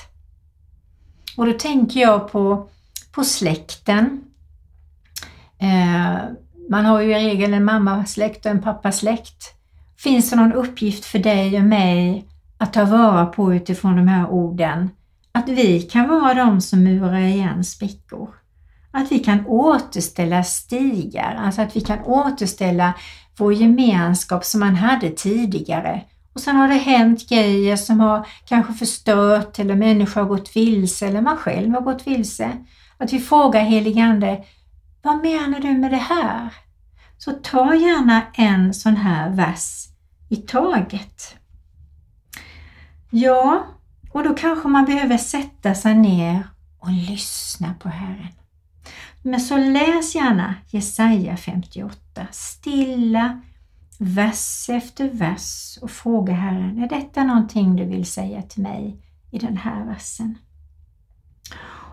Och 1.38 1.46
då 1.46 1.54
tänker 1.54 2.00
jag 2.00 2.32
på 2.32 2.70
på 3.12 3.24
släkten. 3.24 4.24
Eh, 5.58 6.20
man 6.70 6.86
har 6.86 7.02
ju 7.02 7.12
i 7.12 7.14
regel 7.14 7.54
en 7.54 7.66
mammasläkt 7.66 8.46
och 8.46 8.52
en 8.52 8.62
pappasläkt. 8.62 9.54
Finns 9.98 10.30
det 10.30 10.36
någon 10.36 10.54
uppgift 10.54 11.06
för 11.06 11.20
dig 11.20 11.58
och 11.58 11.64
mig 11.64 12.26
att 12.58 12.74
ta 12.74 12.86
vara 12.86 13.26
på 13.26 13.54
utifrån 13.54 13.96
de 13.96 14.08
här 14.08 14.30
orden? 14.30 14.90
Att 15.32 15.50
vi 15.50 15.82
kan 15.82 16.10
vara 16.10 16.34
de 16.34 16.62
som 16.62 16.84
murar 16.84 17.20
igen 17.20 17.64
sprickor. 17.64 18.30
Att 18.92 19.12
vi 19.12 19.20
kan 19.20 19.46
återställa 19.48 20.44
stigar, 20.44 21.36
alltså 21.36 21.62
att 21.62 21.76
vi 21.76 21.82
kan 21.82 22.00
återställa 22.00 22.94
vår 23.38 23.54
gemenskap 23.54 24.46
som 24.46 24.60
man 24.60 24.76
hade 24.76 25.10
tidigare. 25.10 26.02
Och 26.34 26.42
sen 26.42 26.56
har 26.56 26.68
det 26.68 26.74
hänt 26.74 27.30
grejer 27.30 27.76
som 27.76 28.00
har 28.00 28.28
kanske 28.46 28.74
förstört 28.74 29.60
eller 29.60 29.76
människor 29.76 30.22
har 30.22 30.28
gått 30.28 30.56
vilse 30.56 31.08
eller 31.08 31.22
man 31.22 31.38
själv 31.38 31.74
har 31.74 31.82
gått 31.82 32.08
vilse. 32.08 32.52
Att 32.98 33.14
vi 33.14 33.20
frågar 33.20 33.62
heligande, 33.62 34.44
vad 35.02 35.22
menar 35.22 35.60
du 35.60 35.74
med 35.74 35.92
det 35.92 35.98
här? 35.98 36.54
Så 37.18 37.32
ta 37.32 37.76
gärna 37.76 38.22
en 38.34 38.74
sån 38.74 38.96
här 38.96 39.30
vers 39.30 39.88
i 40.30 40.36
taget. 40.36 41.36
Ja, 43.10 43.64
och 44.12 44.24
då 44.24 44.36
kanske 44.36 44.68
man 44.68 44.86
behöver 44.86 45.18
sätta 45.18 45.76
sig 45.76 45.96
ner 45.96 46.48
och 46.80 46.92
lyssna 46.92 47.74
på 47.80 47.90
Herren. 47.90 48.28
Men 49.24 49.40
så 49.40 49.58
läs 49.58 50.16
gärna 50.16 50.56
Jesaja 50.68 51.38
58, 51.38 52.28
stilla, 52.32 53.42
vers 54.02 54.70
efter 54.70 55.10
vers 55.10 55.78
och 55.82 55.92
fråga 55.92 56.34
Herren, 56.34 56.84
är 56.84 56.90
detta 56.90 57.24
någonting 57.24 57.76
du 57.76 57.86
vill 57.86 58.06
säga 58.06 58.42
till 58.42 58.64
mig 58.64 59.02
i 59.32 59.38
den 59.40 59.58
här 59.58 59.86
versen? 59.86 60.38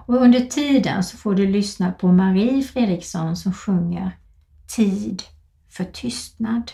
Och 0.07 0.17
under 0.17 0.41
tiden 0.41 1.05
så 1.05 1.17
får 1.17 1.35
du 1.35 1.47
lyssna 1.47 1.93
på 1.93 2.13
Marie 2.13 2.63
Fredriksson 2.63 3.37
som 3.37 3.53
sjunger 3.53 4.11
Tid 4.77 5.23
för 5.69 5.85
tystnad. 5.85 6.73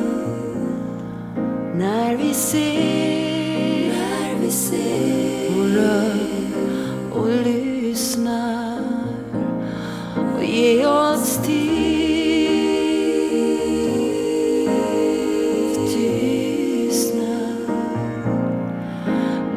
när 1.76 2.18
vi 2.18 2.34
ser, 2.34 3.33
ser 4.54 5.58
och 5.58 5.70
rör 5.70 6.20
och 7.12 7.28
lyssnar 7.28 8.80
och 10.38 10.44
ge 10.44 10.86
oss 10.86 11.38
tid 11.46 12.54
tystnad 15.88 17.56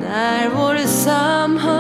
när 0.01 0.49
vår 0.49 0.87
samhörighet 0.87 1.76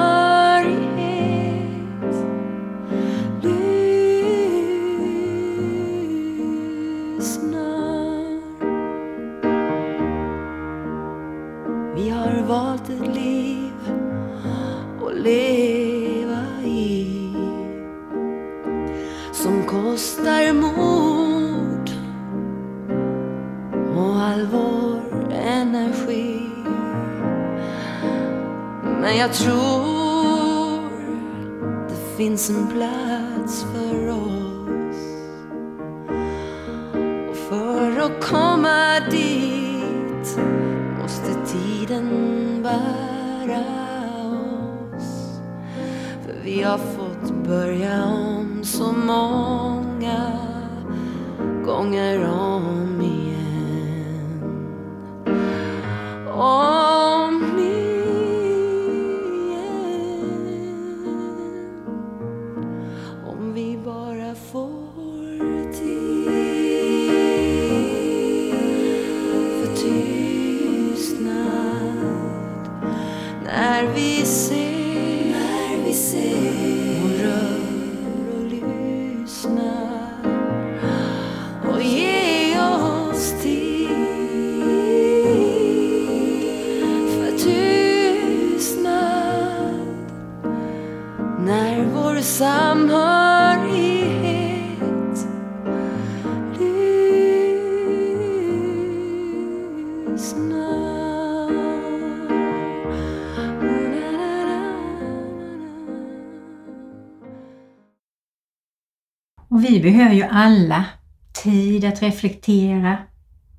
vi 109.76 109.82
behöver 109.82 110.14
ju 110.14 110.22
alla 110.22 110.84
tid 111.32 111.84
att 111.84 112.02
reflektera, 112.02 112.98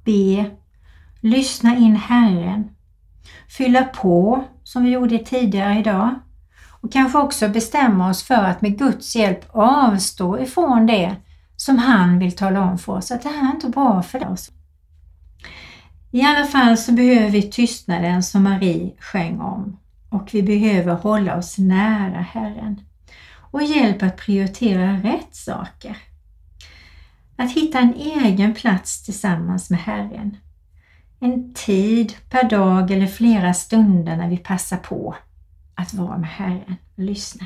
be, 0.03 0.51
lyssna 1.21 1.75
in 1.75 1.95
Herren, 1.95 2.69
fylla 3.57 3.83
på 3.83 4.43
som 4.63 4.83
vi 4.83 4.89
gjorde 4.89 5.17
tidigare 5.19 5.79
idag 5.79 6.15
och 6.81 6.91
kanske 6.91 7.17
också 7.17 7.49
bestämma 7.49 8.09
oss 8.09 8.23
för 8.23 8.35
att 8.35 8.61
med 8.61 8.79
Guds 8.79 9.15
hjälp 9.15 9.45
avstå 9.49 10.39
ifrån 10.39 10.85
det 10.85 11.15
som 11.55 11.77
han 11.77 12.19
vill 12.19 12.35
tala 12.35 12.61
om 12.61 12.77
för 12.77 12.93
oss 12.93 13.11
att 13.11 13.23
det 13.23 13.29
här 13.29 13.49
är 13.49 13.55
inte 13.55 13.69
bra 13.69 14.03
för 14.03 14.31
oss. 14.31 14.51
I 16.11 16.21
alla 16.21 16.45
fall 16.45 16.77
så 16.77 16.91
behöver 16.91 17.29
vi 17.29 17.41
tystnaden 17.41 18.23
som 18.23 18.43
Marie 18.43 18.91
sjöng 18.99 19.39
om 19.39 19.79
och 20.09 20.29
vi 20.33 20.43
behöver 20.43 20.93
hålla 20.93 21.37
oss 21.37 21.57
nära 21.57 22.21
Herren 22.21 22.81
och 23.51 23.63
hjälp 23.63 24.03
att 24.03 24.17
prioritera 24.17 24.93
rätt 24.93 25.35
saker. 25.35 25.97
Att 27.35 27.51
hitta 27.51 27.79
en 27.79 27.93
egen 27.93 28.53
plats 28.53 29.03
tillsammans 29.03 29.69
med 29.69 29.79
Herren. 29.79 30.37
En 31.19 31.53
tid 31.53 32.13
per 32.29 32.49
dag 32.49 32.91
eller 32.91 33.07
flera 33.07 33.53
stunder 33.53 34.17
när 34.17 34.29
vi 34.29 34.37
passar 34.37 34.77
på 34.77 35.15
att 35.75 35.93
vara 35.93 36.17
med 36.17 36.29
Herren 36.29 36.75
och 36.95 37.03
lyssna. 37.03 37.45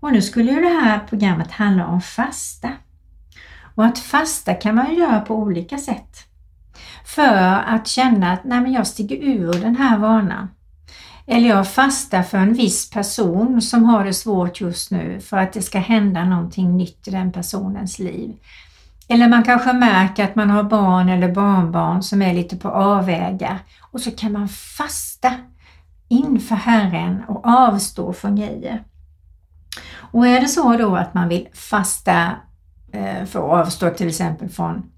Och 0.00 0.12
nu 0.12 0.22
skulle 0.22 0.52
ju 0.52 0.60
det 0.60 0.80
här 0.84 0.98
programmet 1.08 1.50
handla 1.50 1.86
om 1.86 2.00
fasta. 2.00 2.72
Och 3.74 3.84
att 3.84 3.98
fasta 3.98 4.54
kan 4.54 4.74
man 4.74 4.90
ju 4.90 4.98
göra 4.98 5.20
på 5.20 5.36
olika 5.36 5.78
sätt. 5.78 6.18
För 7.04 7.62
att 7.66 7.86
känna 7.86 8.32
att 8.32 8.44
nej 8.44 8.60
men 8.60 8.72
jag 8.72 8.86
stiger 8.86 9.16
ur 9.16 9.52
den 9.52 9.76
här 9.76 9.98
vanan. 9.98 10.48
Eller 11.26 11.48
jag 11.48 11.68
fastar 11.68 12.22
för 12.22 12.38
en 12.38 12.54
viss 12.54 12.90
person 12.90 13.62
som 13.62 13.84
har 13.84 14.04
det 14.04 14.14
svårt 14.14 14.60
just 14.60 14.90
nu 14.90 15.20
för 15.20 15.36
att 15.36 15.52
det 15.52 15.62
ska 15.62 15.78
hända 15.78 16.24
någonting 16.24 16.76
nytt 16.76 17.08
i 17.08 17.10
den 17.10 17.32
personens 17.32 17.98
liv. 17.98 18.36
Eller 19.08 19.28
man 19.28 19.42
kanske 19.42 19.72
märker 19.72 20.24
att 20.24 20.34
man 20.34 20.50
har 20.50 20.62
barn 20.62 21.08
eller 21.08 21.32
barnbarn 21.32 22.02
som 22.02 22.22
är 22.22 22.34
lite 22.34 22.56
på 22.56 22.68
avvägar 22.68 23.58
och 23.80 24.00
så 24.00 24.10
kan 24.10 24.32
man 24.32 24.48
fasta 24.48 25.32
inför 26.08 26.54
Herren 26.54 27.22
och 27.28 27.46
avstå 27.46 28.12
från 28.12 28.36
grejer. 28.36 28.84
Och 29.96 30.26
är 30.26 30.40
det 30.40 30.48
så 30.48 30.76
då 30.76 30.96
att 30.96 31.14
man 31.14 31.28
vill 31.28 31.48
fasta 31.52 32.30
eh, 32.92 33.24
för 33.24 33.38
att 33.38 33.66
avstå 33.66 33.90
till 33.90 34.08
exempel 34.08 34.48
från 34.48 34.90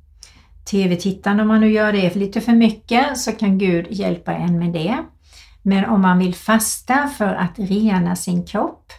tv-tittande, 0.71 1.43
om 1.43 1.49
man 1.49 1.61
nu 1.61 1.73
gör 1.73 1.93
det 1.93 2.15
lite 2.15 2.41
för 2.41 2.53
mycket 2.53 3.19
så 3.19 3.33
kan 3.33 3.59
Gud 3.59 3.87
hjälpa 3.91 4.35
en 4.35 4.59
med 4.59 4.73
det. 4.73 4.97
Men 5.69 5.85
om 5.85 6.03
man 6.03 6.19
vill 6.19 6.35
fasta 6.35 7.09
för 7.09 7.35
att 7.35 7.59
rena 7.59 8.17
sin 8.17 8.47
kropp, 8.47 8.93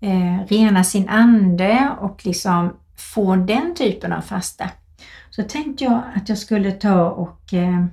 eh, 0.00 0.46
rena 0.48 0.84
sin 0.84 1.08
ande 1.08 1.90
och 2.00 2.26
liksom 2.26 2.76
få 2.96 3.36
den 3.36 3.74
typen 3.74 4.12
av 4.12 4.20
fasta, 4.20 4.70
så 5.30 5.42
tänkte 5.42 5.84
jag 5.84 6.02
att 6.14 6.28
jag 6.28 6.38
skulle 6.38 6.72
ta 6.72 7.10
och 7.10 7.54
eh, 7.54 7.84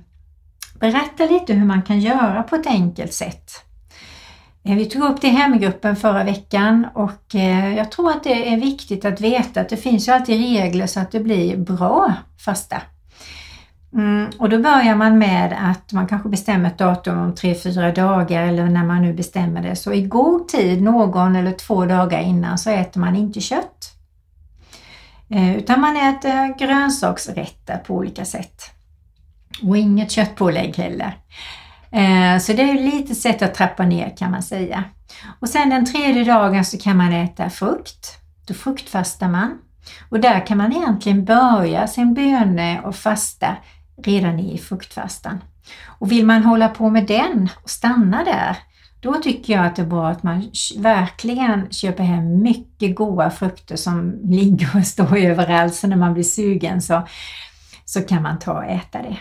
berätta 0.80 1.26
lite 1.26 1.54
hur 1.54 1.66
man 1.66 1.82
kan 1.82 2.00
göra 2.00 2.42
på 2.42 2.56
ett 2.56 2.66
enkelt 2.66 3.12
sätt. 3.12 3.50
Eh, 4.64 4.76
vi 4.76 4.86
tog 4.86 5.02
upp 5.02 5.20
det 5.20 5.26
i 5.26 5.30
hemgruppen 5.30 5.96
förra 5.96 6.24
veckan 6.24 6.86
och 6.94 7.34
eh, 7.34 7.76
jag 7.76 7.90
tror 7.90 8.10
att 8.10 8.24
det 8.24 8.52
är 8.52 8.56
viktigt 8.56 9.04
att 9.04 9.20
veta 9.20 9.60
att 9.60 9.68
det 9.68 9.76
finns 9.76 10.08
ju 10.08 10.12
alltid 10.12 10.40
regler 10.40 10.86
så 10.86 11.00
att 11.00 11.10
det 11.10 11.20
blir 11.20 11.56
bra 11.56 12.14
fasta. 12.44 12.82
Mm, 13.92 14.30
och 14.38 14.48
då 14.48 14.58
börjar 14.58 14.94
man 14.94 15.18
med 15.18 15.56
att 15.70 15.92
man 15.92 16.06
kanske 16.06 16.28
bestämmer 16.28 16.68
ett 16.68 16.78
datum 16.78 17.18
om 17.18 17.34
tre 17.34 17.54
fyra 17.54 17.92
dagar 17.92 18.42
eller 18.42 18.64
när 18.64 18.84
man 18.84 19.02
nu 19.02 19.12
bestämmer 19.12 19.62
det. 19.62 19.76
Så 19.76 19.92
i 19.92 20.02
god 20.02 20.48
tid, 20.48 20.82
någon 20.82 21.36
eller 21.36 21.52
två 21.52 21.84
dagar 21.84 22.20
innan, 22.20 22.58
så 22.58 22.70
äter 22.70 23.00
man 23.00 23.16
inte 23.16 23.40
kött. 23.40 23.94
Eh, 25.30 25.56
utan 25.56 25.80
man 25.80 25.96
äter 25.96 26.58
grönsaksrätter 26.58 27.76
på 27.76 27.94
olika 27.94 28.24
sätt. 28.24 28.62
Och 29.62 29.76
inget 29.76 30.10
köttpålägg 30.10 30.76
heller. 30.76 31.16
Eh, 31.90 32.38
så 32.40 32.52
det 32.52 32.62
är 32.62 32.74
lite 32.74 33.14
sätt 33.14 33.42
att 33.42 33.54
trappa 33.54 33.82
ner 33.82 34.16
kan 34.16 34.30
man 34.30 34.42
säga. 34.42 34.84
Och 35.40 35.48
sen 35.48 35.70
den 35.70 35.86
tredje 35.86 36.24
dagen 36.24 36.64
så 36.64 36.78
kan 36.78 36.96
man 36.96 37.12
äta 37.12 37.50
frukt. 37.50 38.16
Då 38.46 38.54
fruktfastar 38.54 39.28
man. 39.28 39.58
Och 40.08 40.20
där 40.20 40.46
kan 40.46 40.58
man 40.58 40.72
egentligen 40.72 41.24
börja 41.24 41.86
sin 41.86 42.14
böne 42.14 42.80
och 42.80 42.96
fasta 42.96 43.56
redan 44.08 44.38
i 44.38 44.58
fruktfastan. 44.58 45.38
Och 45.86 46.12
vill 46.12 46.26
man 46.26 46.42
hålla 46.42 46.68
på 46.68 46.90
med 46.90 47.06
den 47.06 47.48
och 47.62 47.70
stanna 47.70 48.24
där, 48.24 48.56
då 49.00 49.14
tycker 49.14 49.52
jag 49.52 49.66
att 49.66 49.76
det 49.76 49.82
är 49.82 49.86
bra 49.86 50.08
att 50.08 50.22
man 50.22 50.50
verkligen 50.76 51.70
köper 51.70 52.02
hem 52.02 52.42
mycket 52.42 52.96
goda 52.96 53.30
frukter 53.30 53.76
som 53.76 54.20
ligger 54.24 54.76
och 54.76 54.86
står 54.86 55.16
överallt 55.16 55.74
så 55.74 55.86
när 55.86 55.96
man 55.96 56.14
blir 56.14 56.24
sugen 56.24 56.82
så, 56.82 57.02
så 57.84 58.00
kan 58.02 58.22
man 58.22 58.38
ta 58.38 58.52
och 58.52 58.64
äta 58.64 59.02
det. 59.02 59.16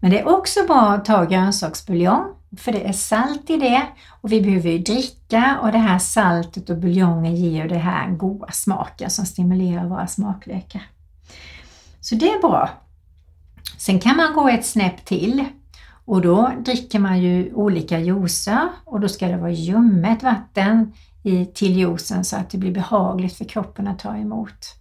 Men 0.00 0.10
det 0.10 0.20
är 0.20 0.28
också 0.28 0.60
bra 0.66 0.92
att 0.92 1.04
ta 1.04 1.24
grönsaksbuljong 1.24 2.24
för 2.58 2.72
det 2.72 2.88
är 2.88 2.92
salt 2.92 3.50
i 3.50 3.56
det 3.56 3.82
och 4.20 4.32
vi 4.32 4.40
behöver 4.40 4.70
ju 4.70 4.78
dricka 4.78 5.58
och 5.62 5.72
det 5.72 5.78
här 5.78 5.98
saltet 5.98 6.70
och 6.70 6.76
buljongen 6.76 7.36
ger 7.36 7.62
ju 7.62 7.68
det 7.68 7.78
här 7.78 8.10
goda 8.10 8.52
smaken 8.52 9.10
som 9.10 9.26
stimulerar 9.26 9.86
våra 9.86 10.06
smaklökar. 10.06 10.82
Så 12.00 12.14
det 12.14 12.30
är 12.30 12.40
bra. 12.40 12.70
Sen 13.78 14.00
kan 14.00 14.16
man 14.16 14.34
gå 14.34 14.48
ett 14.48 14.66
snäpp 14.66 15.04
till 15.04 15.44
och 16.04 16.20
då 16.20 16.52
dricker 16.64 16.98
man 16.98 17.22
ju 17.22 17.54
olika 17.54 17.98
juicer 17.98 18.68
och 18.84 19.00
då 19.00 19.08
ska 19.08 19.28
det 19.28 19.36
vara 19.36 19.50
ljummet 19.50 20.22
vatten 20.22 20.92
i, 21.22 21.46
till 21.46 21.76
juicen 21.76 22.24
så 22.24 22.36
att 22.36 22.50
det 22.50 22.58
blir 22.58 22.72
behagligt 22.72 23.36
för 23.36 23.44
kroppen 23.44 23.88
att 23.88 23.98
ta 23.98 24.16
emot. 24.16 24.76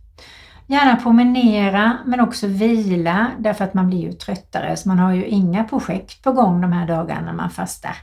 Gärna 0.68 0.96
promenera 0.96 1.98
men 2.06 2.20
också 2.20 2.48
vila 2.48 3.32
därför 3.40 3.64
att 3.66 3.74
man 3.74 3.88
blir 3.88 4.00
ju 4.00 4.14
tröttare 4.14 4.78
så 4.78 4.88
man 4.88 5.00
har 5.00 5.14
ju 5.14 5.26
inga 5.26 5.64
projekt 5.64 6.24
på 6.24 6.32
gång 6.32 6.62
de 6.62 6.72
här 6.72 6.88
dagarna 6.88 7.22
när 7.22 7.34
man 7.34 7.50
fastar. 7.50 7.96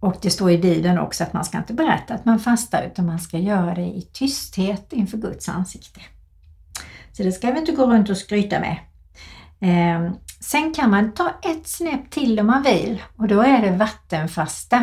Och 0.00 0.16
det 0.22 0.30
står 0.30 0.50
i 0.50 0.58
Bibeln 0.58 0.98
också 0.98 1.24
att 1.24 1.32
man 1.32 1.44
ska 1.44 1.58
inte 1.58 1.74
berätta 1.74 2.14
att 2.14 2.24
man 2.24 2.38
fastar 2.38 2.82
utan 2.82 3.06
man 3.06 3.18
ska 3.18 3.38
göra 3.38 3.74
det 3.74 3.86
i 3.86 4.08
tysthet 4.12 4.92
inför 4.92 5.18
Guds 5.18 5.48
ansikte. 5.48 6.00
Så 7.12 7.22
det 7.22 7.32
ska 7.32 7.50
vi 7.50 7.58
inte 7.58 7.72
gå 7.72 7.86
runt 7.86 8.10
och 8.10 8.16
skryta 8.16 8.60
med. 8.60 8.78
Eh, 9.60 10.12
sen 10.40 10.74
kan 10.74 10.90
man 10.90 11.12
ta 11.12 11.30
ett 11.42 11.68
snäpp 11.68 12.10
till 12.10 12.40
om 12.40 12.46
man 12.46 12.62
vill 12.62 13.02
och 13.16 13.28
då 13.28 13.40
är 13.40 13.62
det 13.62 13.76
vattenfasta. 13.76 14.76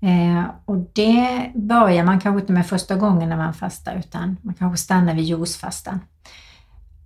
Eh, 0.00 0.44
och 0.64 0.76
det 0.92 1.52
börjar 1.54 2.04
man 2.04 2.20
kanske 2.20 2.40
inte 2.40 2.52
med 2.52 2.66
första 2.66 2.94
gången 2.94 3.28
när 3.28 3.36
man 3.36 3.54
fastar 3.54 3.96
utan 3.96 4.36
man 4.42 4.54
kanske 4.54 4.84
stannar 4.84 5.14
vid 5.14 5.24
juicefastan. 5.24 6.00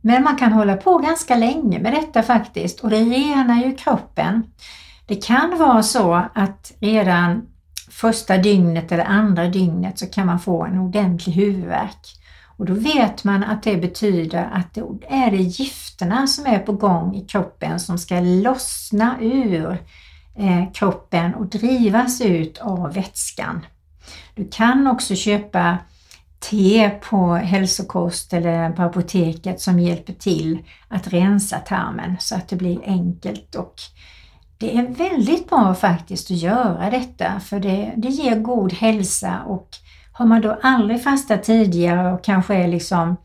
Men 0.00 0.22
man 0.22 0.36
kan 0.36 0.52
hålla 0.52 0.76
på 0.76 0.98
ganska 0.98 1.36
länge 1.36 1.78
med 1.78 1.92
detta 1.92 2.22
faktiskt 2.22 2.80
och 2.80 2.90
det 2.90 3.00
renar 3.00 3.56
ju 3.64 3.76
kroppen. 3.76 4.42
Det 5.06 5.26
kan 5.26 5.58
vara 5.58 5.82
så 5.82 6.14
att 6.34 6.72
redan 6.80 7.46
första 7.90 8.38
dygnet 8.38 8.92
eller 8.92 9.04
andra 9.04 9.46
dygnet 9.46 9.98
så 9.98 10.06
kan 10.06 10.26
man 10.26 10.40
få 10.40 10.64
en 10.64 10.78
ordentlig 10.78 11.32
huvudvärk. 11.32 12.19
Och 12.60 12.66
då 12.66 12.74
vet 12.74 13.24
man 13.24 13.44
att 13.44 13.62
det 13.62 13.76
betyder 13.76 14.48
att 14.52 14.74
det 14.74 14.80
är 15.08 15.30
det 15.30 15.36
gifterna 15.36 16.26
som 16.26 16.46
är 16.46 16.58
på 16.58 16.72
gång 16.72 17.16
i 17.16 17.24
kroppen 17.26 17.80
som 17.80 17.98
ska 17.98 18.20
lossna 18.20 19.16
ur 19.20 19.82
eh, 20.36 20.72
kroppen 20.72 21.34
och 21.34 21.46
drivas 21.46 22.20
ut 22.20 22.58
av 22.58 22.94
vätskan. 22.94 23.66
Du 24.34 24.48
kan 24.48 24.86
också 24.86 25.14
köpa 25.14 25.78
te 26.38 26.90
på 26.90 27.34
hälsokost 27.34 28.32
eller 28.32 28.70
på 28.70 28.82
apoteket 28.82 29.60
som 29.60 29.78
hjälper 29.78 30.12
till 30.12 30.58
att 30.88 31.12
rensa 31.12 31.58
tarmen 31.58 32.16
så 32.20 32.34
att 32.34 32.48
det 32.48 32.56
blir 32.56 32.80
enkelt 32.84 33.54
och 33.54 33.74
det 34.58 34.76
är 34.76 34.86
väldigt 34.86 35.50
bra 35.50 35.74
faktiskt 35.74 36.30
att 36.30 36.36
göra 36.36 36.90
detta 36.90 37.40
för 37.40 37.60
det, 37.60 37.92
det 37.96 38.08
ger 38.08 38.36
god 38.36 38.72
hälsa 38.72 39.42
och 39.46 39.68
har 40.20 40.26
man 40.26 40.40
då 40.40 40.58
aldrig 40.62 41.02
fastat 41.02 41.42
tidigare 41.42 42.12
och 42.12 42.24
kanske 42.24 42.54
är 42.54 42.68
liksom 42.68 43.16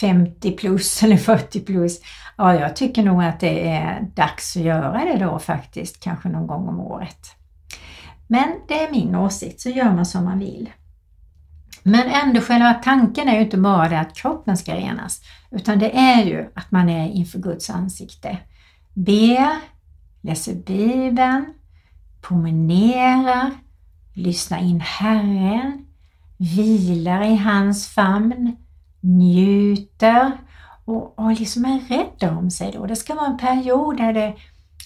50 0.00 0.52
plus 0.52 1.02
eller 1.02 1.16
40 1.16 1.60
plus, 1.60 2.00
ja 2.36 2.54
jag 2.54 2.76
tycker 2.76 3.02
nog 3.02 3.22
att 3.22 3.40
det 3.40 3.68
är 3.68 4.08
dags 4.14 4.56
att 4.56 4.62
göra 4.62 5.04
det 5.04 5.24
då 5.24 5.38
faktiskt, 5.38 6.00
kanske 6.00 6.28
någon 6.28 6.46
gång 6.46 6.68
om 6.68 6.80
året. 6.80 7.32
Men 8.26 8.48
det 8.68 8.84
är 8.84 8.90
min 8.90 9.14
åsikt, 9.14 9.60
så 9.60 9.68
gör 9.68 9.92
man 9.92 10.06
som 10.06 10.24
man 10.24 10.38
vill. 10.38 10.70
Men 11.82 12.08
ändå 12.08 12.40
själva 12.40 12.74
tanken 12.74 13.28
är 13.28 13.34
ju 13.34 13.40
inte 13.44 13.58
bara 13.58 13.88
det 13.88 14.00
att 14.00 14.16
kroppen 14.16 14.56
ska 14.56 14.74
renas, 14.74 15.22
utan 15.50 15.78
det 15.78 15.98
är 15.98 16.24
ju 16.24 16.50
att 16.54 16.70
man 16.70 16.88
är 16.88 17.08
inför 17.08 17.38
Guds 17.38 17.70
ansikte. 17.70 18.38
Ber, 18.94 19.56
läser 20.20 20.54
Bibeln, 20.54 21.44
promenerar, 22.22 23.50
lyssnar 24.14 24.58
in 24.58 24.80
Herren, 24.80 25.87
vilar 26.38 27.22
i 27.22 27.36
hans 27.36 27.88
famn, 27.88 28.56
njuter 29.00 30.32
och, 30.84 31.18
och 31.18 31.32
liksom 31.32 31.64
är 31.64 31.80
rädda 31.80 32.36
om 32.36 32.50
sig 32.50 32.72
då. 32.72 32.86
Det 32.86 32.96
ska 32.96 33.14
vara 33.14 33.26
en 33.26 33.38
period 33.38 33.96
där 33.96 34.12
det 34.12 34.34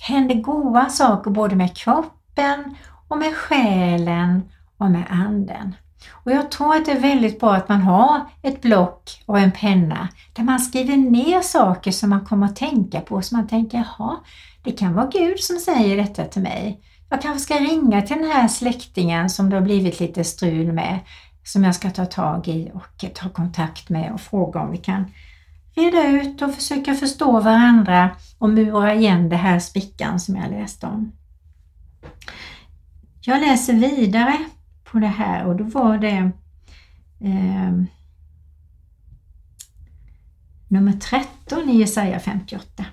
händer 0.01 0.35
goda 0.35 0.89
saker 0.89 1.31
både 1.31 1.57
med 1.57 1.77
kroppen 1.77 2.77
och 3.09 3.19
med 3.19 3.35
själen 3.35 4.43
och 4.79 4.91
med 4.91 5.05
anden. 5.11 5.75
Och 6.11 6.33
jag 6.33 6.51
tror 6.51 6.77
att 6.77 6.85
det 6.87 6.93
är 6.93 7.01
väldigt 7.01 7.41
bra 7.41 7.55
att 7.55 7.69
man 7.69 7.83
har 7.83 8.21
ett 8.43 8.63
block 8.63 9.23
och 9.27 9.39
en 9.39 9.53
penna 9.53 10.09
där 10.33 10.43
man 10.43 10.61
skriver 10.61 10.97
ner 10.97 11.41
saker 11.41 11.91
som 11.91 12.11
man 12.11 12.25
kommer 12.25 12.47
att 12.47 12.57
tänka 12.57 13.01
på, 13.01 13.23
så 13.23 13.37
man 13.37 13.49
tänker, 13.49 13.79
jaha, 13.79 14.17
det 14.65 14.73
kan 14.73 14.95
vara 14.95 15.07
Gud 15.07 15.41
som 15.41 15.57
säger 15.57 15.97
detta 15.97 16.25
till 16.25 16.43
mig. 16.43 16.81
Jag 17.11 17.23
kanske 17.23 17.41
ska 17.41 17.55
ringa 17.55 18.03
till 18.03 18.17
den 18.17 18.31
här 18.31 18.49
släktingen 18.49 19.31
som 19.31 19.51
det 19.51 19.57
har 19.57 19.63
blivit 19.63 20.01
lite 20.01 20.25
strul 20.25 20.73
med 20.73 20.99
som 21.45 21.65
jag 21.65 21.75
ska 21.75 21.91
ta 21.91 22.07
tag 22.07 22.49
i 22.49 22.71
och 22.75 23.05
ta 23.15 23.29
kontakt 23.29 23.89
med 23.89 24.13
och 24.13 24.21
fråga 24.21 24.61
om 24.61 24.71
vi 24.71 24.79
kan 24.79 25.05
reda 25.75 26.09
ut 26.09 26.43
och 26.43 26.55
försöka 26.55 26.95
förstå 26.95 27.41
varandra 27.41 28.11
och 28.39 28.51
mura 28.51 28.95
igen 28.95 29.29
det 29.29 29.37
här 29.37 29.59
sprickan 29.59 30.21
som 30.21 30.37
jag 30.37 30.51
läste 30.51 30.87
om. 30.87 31.13
Jag 33.21 33.41
läser 33.41 33.73
vidare 33.73 34.39
på 34.85 34.99
det 34.99 35.07
här 35.07 35.47
och 35.47 35.57
då 35.57 35.65
var 35.65 35.99
det 35.99 36.31
eh, 37.21 37.73
nummer 40.69 40.93
13 40.93 41.69
i 41.69 41.77
Jesaja 41.77 42.21
58. 42.21 42.85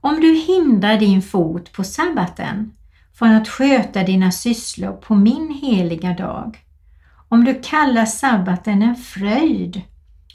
Om 0.00 0.20
du 0.20 0.34
hindrar 0.34 0.98
din 0.98 1.22
fot 1.22 1.72
på 1.72 1.84
sabbaten 1.84 2.72
från 3.12 3.32
att 3.32 3.48
sköta 3.48 4.02
dina 4.02 4.32
sysslor 4.32 4.92
på 4.92 5.14
min 5.14 5.58
heliga 5.62 6.14
dag 6.14 6.58
om 7.30 7.44
du 7.44 7.60
kallar 7.62 8.04
sabbaten 8.04 8.82
en 8.82 8.96
fröjd 8.96 9.82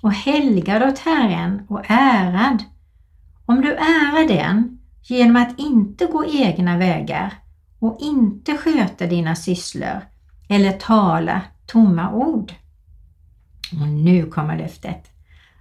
och 0.02 0.14
helgar 0.14 0.88
åt 0.88 1.00
Herren 1.00 1.62
och 1.68 1.82
ärad, 1.88 2.64
om 3.46 3.62
du 3.62 3.74
ärar 3.74 4.28
den 4.28 4.80
genom 5.04 5.36
att 5.36 5.60
inte 5.60 6.06
gå 6.06 6.26
egna 6.26 6.78
vägar 6.78 7.34
och 7.80 7.98
inte 8.02 8.58
sköta 8.58 9.06
dina 9.06 9.36
sysslor 9.36 10.02
eller 10.50 10.72
tala 10.72 11.42
tomma 11.66 12.12
ord. 12.12 12.54
Och 13.82 13.88
nu 13.88 14.26
kommer 14.26 14.58
löftet. 14.58 15.12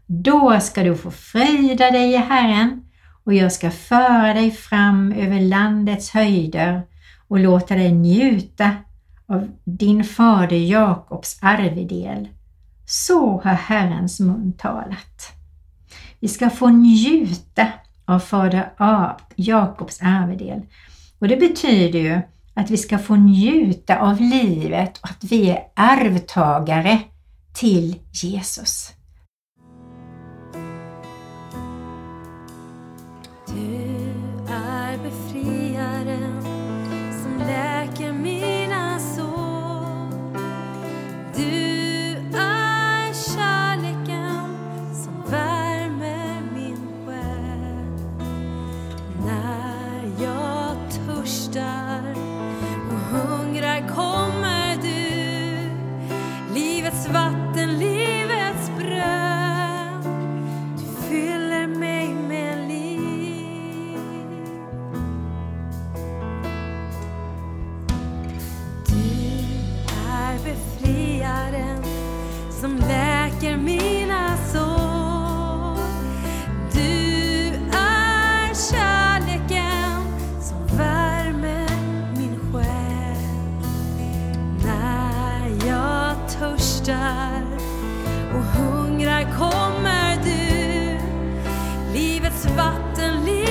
Då 0.07 0.61
ska 0.61 0.83
du 0.83 0.97
få 0.97 1.11
fröjda 1.11 1.90
dig 1.90 2.12
i 2.12 2.16
Herren 2.16 2.85
och 3.25 3.35
jag 3.35 3.53
ska 3.53 3.70
föra 3.70 4.35
dig 4.35 4.51
fram 4.51 5.12
över 5.12 5.40
landets 5.40 6.11
höjder 6.11 6.83
och 7.29 7.38
låta 7.38 7.75
dig 7.75 7.92
njuta 7.92 8.70
av 9.29 9.51
din 9.65 10.05
fader 10.05 10.57
Jakobs 10.57 11.39
arvedel. 11.43 12.29
Så 12.87 13.41
har 13.45 13.55
Herrens 13.55 14.21
mun 14.21 14.53
talat. 14.53 15.33
Vi 16.21 16.29
ska 16.29 16.51
få 16.51 16.69
njuta 16.69 17.69
av 18.05 18.19
fader 18.19 18.73
Jakobs 19.37 20.01
arvedel. 20.03 20.63
Och 21.19 21.29
det 21.29 21.37
betyder 21.37 21.99
ju 21.99 22.21
att 22.55 22.71
vi 22.71 22.77
ska 22.77 22.99
få 22.99 23.17
njuta 23.17 23.99
av 23.99 24.21
livet 24.21 24.99
och 24.99 25.11
att 25.11 25.25
vi 25.25 25.51
är 25.51 25.59
arvtagare 25.75 27.01
till 27.53 27.97
Jesus. 28.13 28.94
livets 92.25 92.45
vatten 92.57 93.44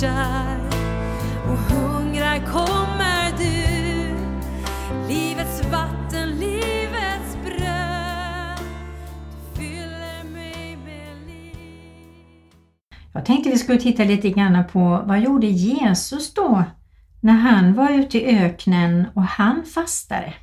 törstar 0.00 0.60
och 1.50 1.58
hungrar 1.58 2.46
kommer 2.46 3.38
du. 3.38 3.66
Livets 5.08 5.62
vatten, 5.72 6.30
livets 6.30 7.36
bröd. 7.44 8.58
Du 9.30 9.60
fyller 9.60 10.24
mig 10.24 10.76
med 10.76 11.26
liv. 11.26 12.52
Jag 13.12 13.24
tänkte 13.24 13.50
vi 13.50 13.58
skulle 13.58 13.80
titta 13.80 14.04
lite 14.04 14.30
grann 14.30 14.64
på 14.72 15.02
vad 15.06 15.20
gjorde 15.20 15.46
Jesus 15.46 16.34
då 16.34 16.64
när 17.20 17.32
han 17.32 17.74
var 17.74 17.90
ute 17.90 18.18
i 18.18 18.38
öknen 18.38 19.06
och 19.14 19.22
han 19.22 19.64
fastade. 19.74 20.34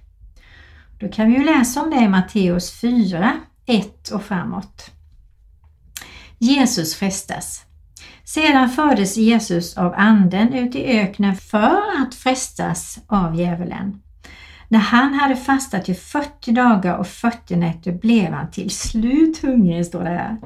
Då 0.99 1.09
kan 1.09 1.27
vi 1.27 1.37
ju 1.37 1.43
läsa 1.43 1.81
om 1.81 1.89
det 1.89 1.99
i 1.99 2.07
Matteus 2.07 2.71
4, 2.71 3.33
1 3.65 4.09
och 4.09 4.23
framåt. 4.23 4.91
Jesus 6.39 6.95
frestas. 6.95 7.66
Sedan 8.27 8.69
fördes 8.69 9.17
Jesus 9.17 9.77
av 9.77 9.93
anden 9.97 10.53
ut 10.53 10.75
i 10.75 10.99
öknen 10.99 11.35
för 11.35 12.01
att 12.01 12.15
frestas 12.15 12.99
av 13.07 13.35
djävulen. 13.35 14.01
När 14.67 14.79
han 14.79 15.13
hade 15.13 15.35
fastat 15.35 15.89
i 15.89 15.93
40 15.93 16.51
dagar 16.51 16.97
och 16.97 17.07
40 17.07 17.55
nätter 17.55 17.91
blev 17.91 18.33
han 18.33 18.51
till 18.51 18.69
slut 18.69 19.41
hungrig, 19.41 19.85
står 19.85 20.03
det 20.03 20.09
här. 20.09 20.37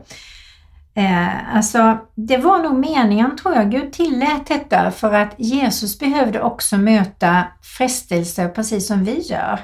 Eh, 0.93 1.55
alltså, 1.55 1.97
det 2.15 2.37
var 2.37 2.63
nog 2.63 2.79
meningen 2.79 3.35
tror 3.37 3.55
jag. 3.55 3.71
Gud 3.71 3.93
tillät 3.93 4.47
detta 4.47 4.91
för 4.91 5.13
att 5.13 5.35
Jesus 5.37 5.99
behövde 5.99 6.41
också 6.41 6.77
möta 6.77 7.43
frestelser 7.61 8.49
precis 8.49 8.87
som 8.87 9.03
vi 9.03 9.21
gör. 9.21 9.59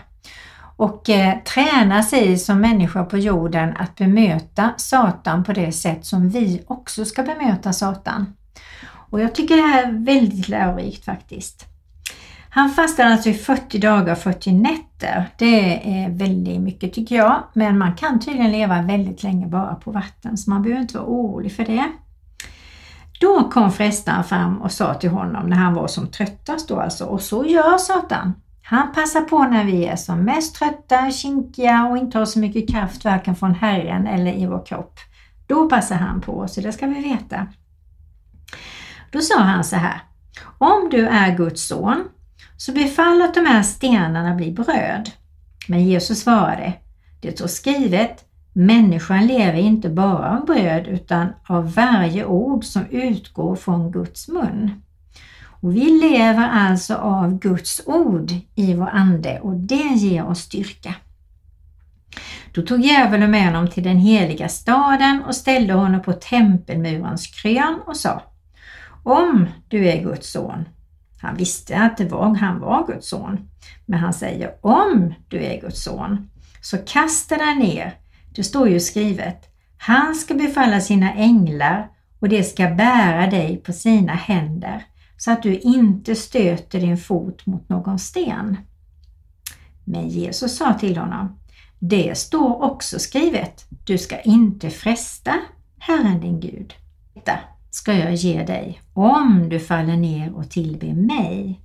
Och 0.77 1.09
eh, 1.09 1.37
träna 1.43 2.03
sig 2.03 2.37
som 2.37 2.61
människa 2.61 3.05
på 3.05 3.17
jorden 3.17 3.77
att 3.77 3.95
bemöta 3.95 4.73
Satan 4.77 5.43
på 5.43 5.53
det 5.53 5.71
sätt 5.71 6.05
som 6.05 6.29
vi 6.29 6.63
också 6.67 7.05
ska 7.05 7.23
bemöta 7.23 7.73
Satan. 7.73 8.33
Och 9.09 9.21
jag 9.21 9.35
tycker 9.35 9.55
det 9.55 9.61
här 9.61 9.83
är 9.83 9.91
väldigt 9.91 10.47
lärorikt 10.47 11.05
faktiskt. 11.05 11.65
Han 12.49 12.69
fastade 12.69 13.09
alltså 13.09 13.29
i 13.29 13.33
40 13.33 13.79
dagar 13.79 14.11
och 14.11 14.17
40 14.17 14.51
nätter. 14.51 15.29
Det 15.37 15.89
är 16.03 16.09
väldigt 16.09 16.61
mycket 16.61 16.93
tycker 16.93 17.15
jag, 17.15 17.43
men 17.53 17.77
man 17.77 17.95
kan 17.95 18.19
tydligen 18.19 18.51
leva 18.51 18.81
väldigt 18.81 19.23
länge 19.23 19.47
bara 19.47 19.75
på 19.75 19.91
vatten 19.91 20.37
så 20.37 20.49
man 20.49 20.61
behöver 20.61 20.81
inte 20.81 20.97
vara 20.97 21.07
orolig 21.07 21.55
för 21.55 21.65
det. 21.65 21.91
Då 23.19 23.49
kom 23.49 23.71
frestaren 23.71 24.23
fram 24.23 24.61
och 24.61 24.71
sa 24.71 24.93
till 24.93 25.09
honom 25.09 25.49
när 25.49 25.57
han 25.57 25.73
var 25.73 25.87
som 25.87 26.07
tröttast 26.07 26.69
då 26.69 26.79
alltså, 26.79 27.05
och 27.05 27.21
så 27.21 27.45
gör 27.45 27.77
Satan. 27.77 28.33
Han 28.69 28.91
passar 28.91 29.21
på 29.21 29.43
när 29.43 29.63
vi 29.63 29.85
är 29.85 29.95
som 29.95 30.23
mest 30.23 30.55
trötta, 30.55 31.11
kinkiga 31.11 31.85
och 31.85 31.97
inte 31.97 32.17
har 32.17 32.25
så 32.25 32.39
mycket 32.39 32.69
kraft 32.69 33.05
varken 33.05 33.35
från 33.35 33.55
Herren 33.55 34.07
eller 34.07 34.33
i 34.33 34.45
vår 34.45 34.65
kropp. 34.65 34.99
Då 35.47 35.69
passar 35.69 35.95
han 35.95 36.21
på 36.21 36.47
så 36.47 36.61
det 36.61 36.71
ska 36.71 36.87
vi 36.87 37.01
veta. 37.01 37.47
Då 39.11 39.21
sa 39.21 39.39
han 39.39 39.63
så 39.63 39.75
här. 39.75 40.01
Om 40.57 40.89
du 40.91 41.07
är 41.07 41.35
Guds 41.37 41.67
son 41.67 42.03
så 42.57 42.71
befall 42.71 43.21
att 43.21 43.33
de 43.33 43.45
här 43.45 43.63
stenarna 43.63 44.35
blir 44.35 44.53
bröd. 44.53 45.11
Men 45.67 45.85
Jesus 45.85 46.19
svarade, 46.19 46.73
det 47.21 47.31
står 47.31 47.47
skrivet, 47.47 48.25
människan 48.53 49.27
lever 49.27 49.59
inte 49.59 49.89
bara 49.89 50.37
av 50.37 50.45
bröd 50.45 50.87
utan 50.87 51.27
av 51.47 51.73
varje 51.73 52.25
ord 52.25 52.63
som 52.63 52.85
utgår 52.89 53.55
från 53.55 53.91
Guds 53.91 54.27
mun. 54.27 54.81
Och 55.61 55.75
vi 55.75 55.99
lever 55.99 56.49
alltså 56.49 56.95
av 56.95 57.39
Guds 57.39 57.81
ord 57.85 58.31
i 58.55 58.73
vår 58.73 58.89
ande 58.89 59.39
och 59.39 59.55
det 59.55 59.93
ger 59.95 60.25
oss 60.25 60.39
styrka. 60.39 60.95
Då 62.51 62.61
tog 62.61 62.81
djävulen 62.81 63.31
med 63.31 63.45
honom 63.45 63.67
till 63.67 63.83
den 63.83 63.97
heliga 63.97 64.49
staden 64.49 65.23
och 65.23 65.35
ställde 65.35 65.73
honom 65.73 66.01
på 66.01 66.13
tempelmurens 66.13 67.27
krön 67.27 67.79
och 67.85 67.97
sa 67.97 68.21
Om 69.03 69.47
du 69.67 69.87
är 69.87 70.03
Guds 70.03 70.31
son, 70.31 70.65
han 71.21 71.35
visste 71.35 71.77
att 71.77 71.97
det 71.97 72.05
var, 72.05 72.35
han 72.35 72.59
var 72.59 72.87
Guds 72.87 73.09
son. 73.09 73.49
Men 73.85 73.99
han 73.99 74.13
säger 74.13 74.55
om 74.61 75.13
du 75.27 75.43
är 75.43 75.61
Guds 75.61 75.83
son 75.83 76.29
så 76.61 76.77
kasta 76.77 77.37
dig 77.37 77.55
ner. 77.55 77.93
Det 78.35 78.43
står 78.43 78.69
ju 78.69 78.79
skrivet. 78.79 79.43
Han 79.77 80.15
ska 80.15 80.33
befalla 80.33 80.81
sina 80.81 81.13
änglar 81.13 81.89
och 82.19 82.29
de 82.29 82.43
ska 82.43 82.69
bära 82.69 83.27
dig 83.27 83.57
på 83.57 83.73
sina 83.73 84.13
händer 84.13 84.85
så 85.17 85.31
att 85.31 85.43
du 85.43 85.59
inte 85.59 86.15
stöter 86.15 86.79
din 86.79 86.97
fot 86.97 87.45
mot 87.45 87.69
någon 87.69 87.99
sten. 87.99 88.57
Men 89.83 90.07
Jesus 90.09 90.57
sa 90.57 90.73
till 90.73 90.97
honom, 90.97 91.39
det 91.79 92.17
står 92.17 92.63
också 92.63 92.99
skrivet, 92.99 93.65
du 93.85 93.97
ska 93.97 94.21
inte 94.21 94.69
fresta 94.69 95.33
Herren 95.79 96.19
din 96.19 96.39
Gud. 96.39 96.73
Detta 97.13 97.39
ska 97.69 97.93
jag 97.93 98.13
ge 98.13 98.43
dig 98.43 98.81
om 98.93 99.49
du 99.49 99.59
faller 99.59 99.97
ner 99.97 100.33
och 100.33 100.49
tillber 100.49 100.93
mig. 100.93 101.61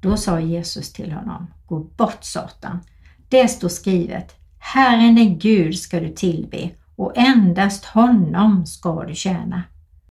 Då 0.00 0.16
sa 0.16 0.40
Jesus 0.40 0.92
till 0.92 1.12
honom, 1.12 1.46
gå 1.66 1.78
bort 1.78 2.24
Satan. 2.24 2.80
Det 3.28 3.48
står 3.48 3.68
skrivet, 3.68 4.36
Herren 4.58 5.14
din 5.14 5.38
Gud 5.38 5.78
ska 5.78 6.00
du 6.00 6.08
tillbe 6.08 6.70
och 6.96 7.12
endast 7.16 7.84
honom 7.84 8.66
ska 8.66 9.04
du 9.04 9.14
tjäna. 9.14 9.62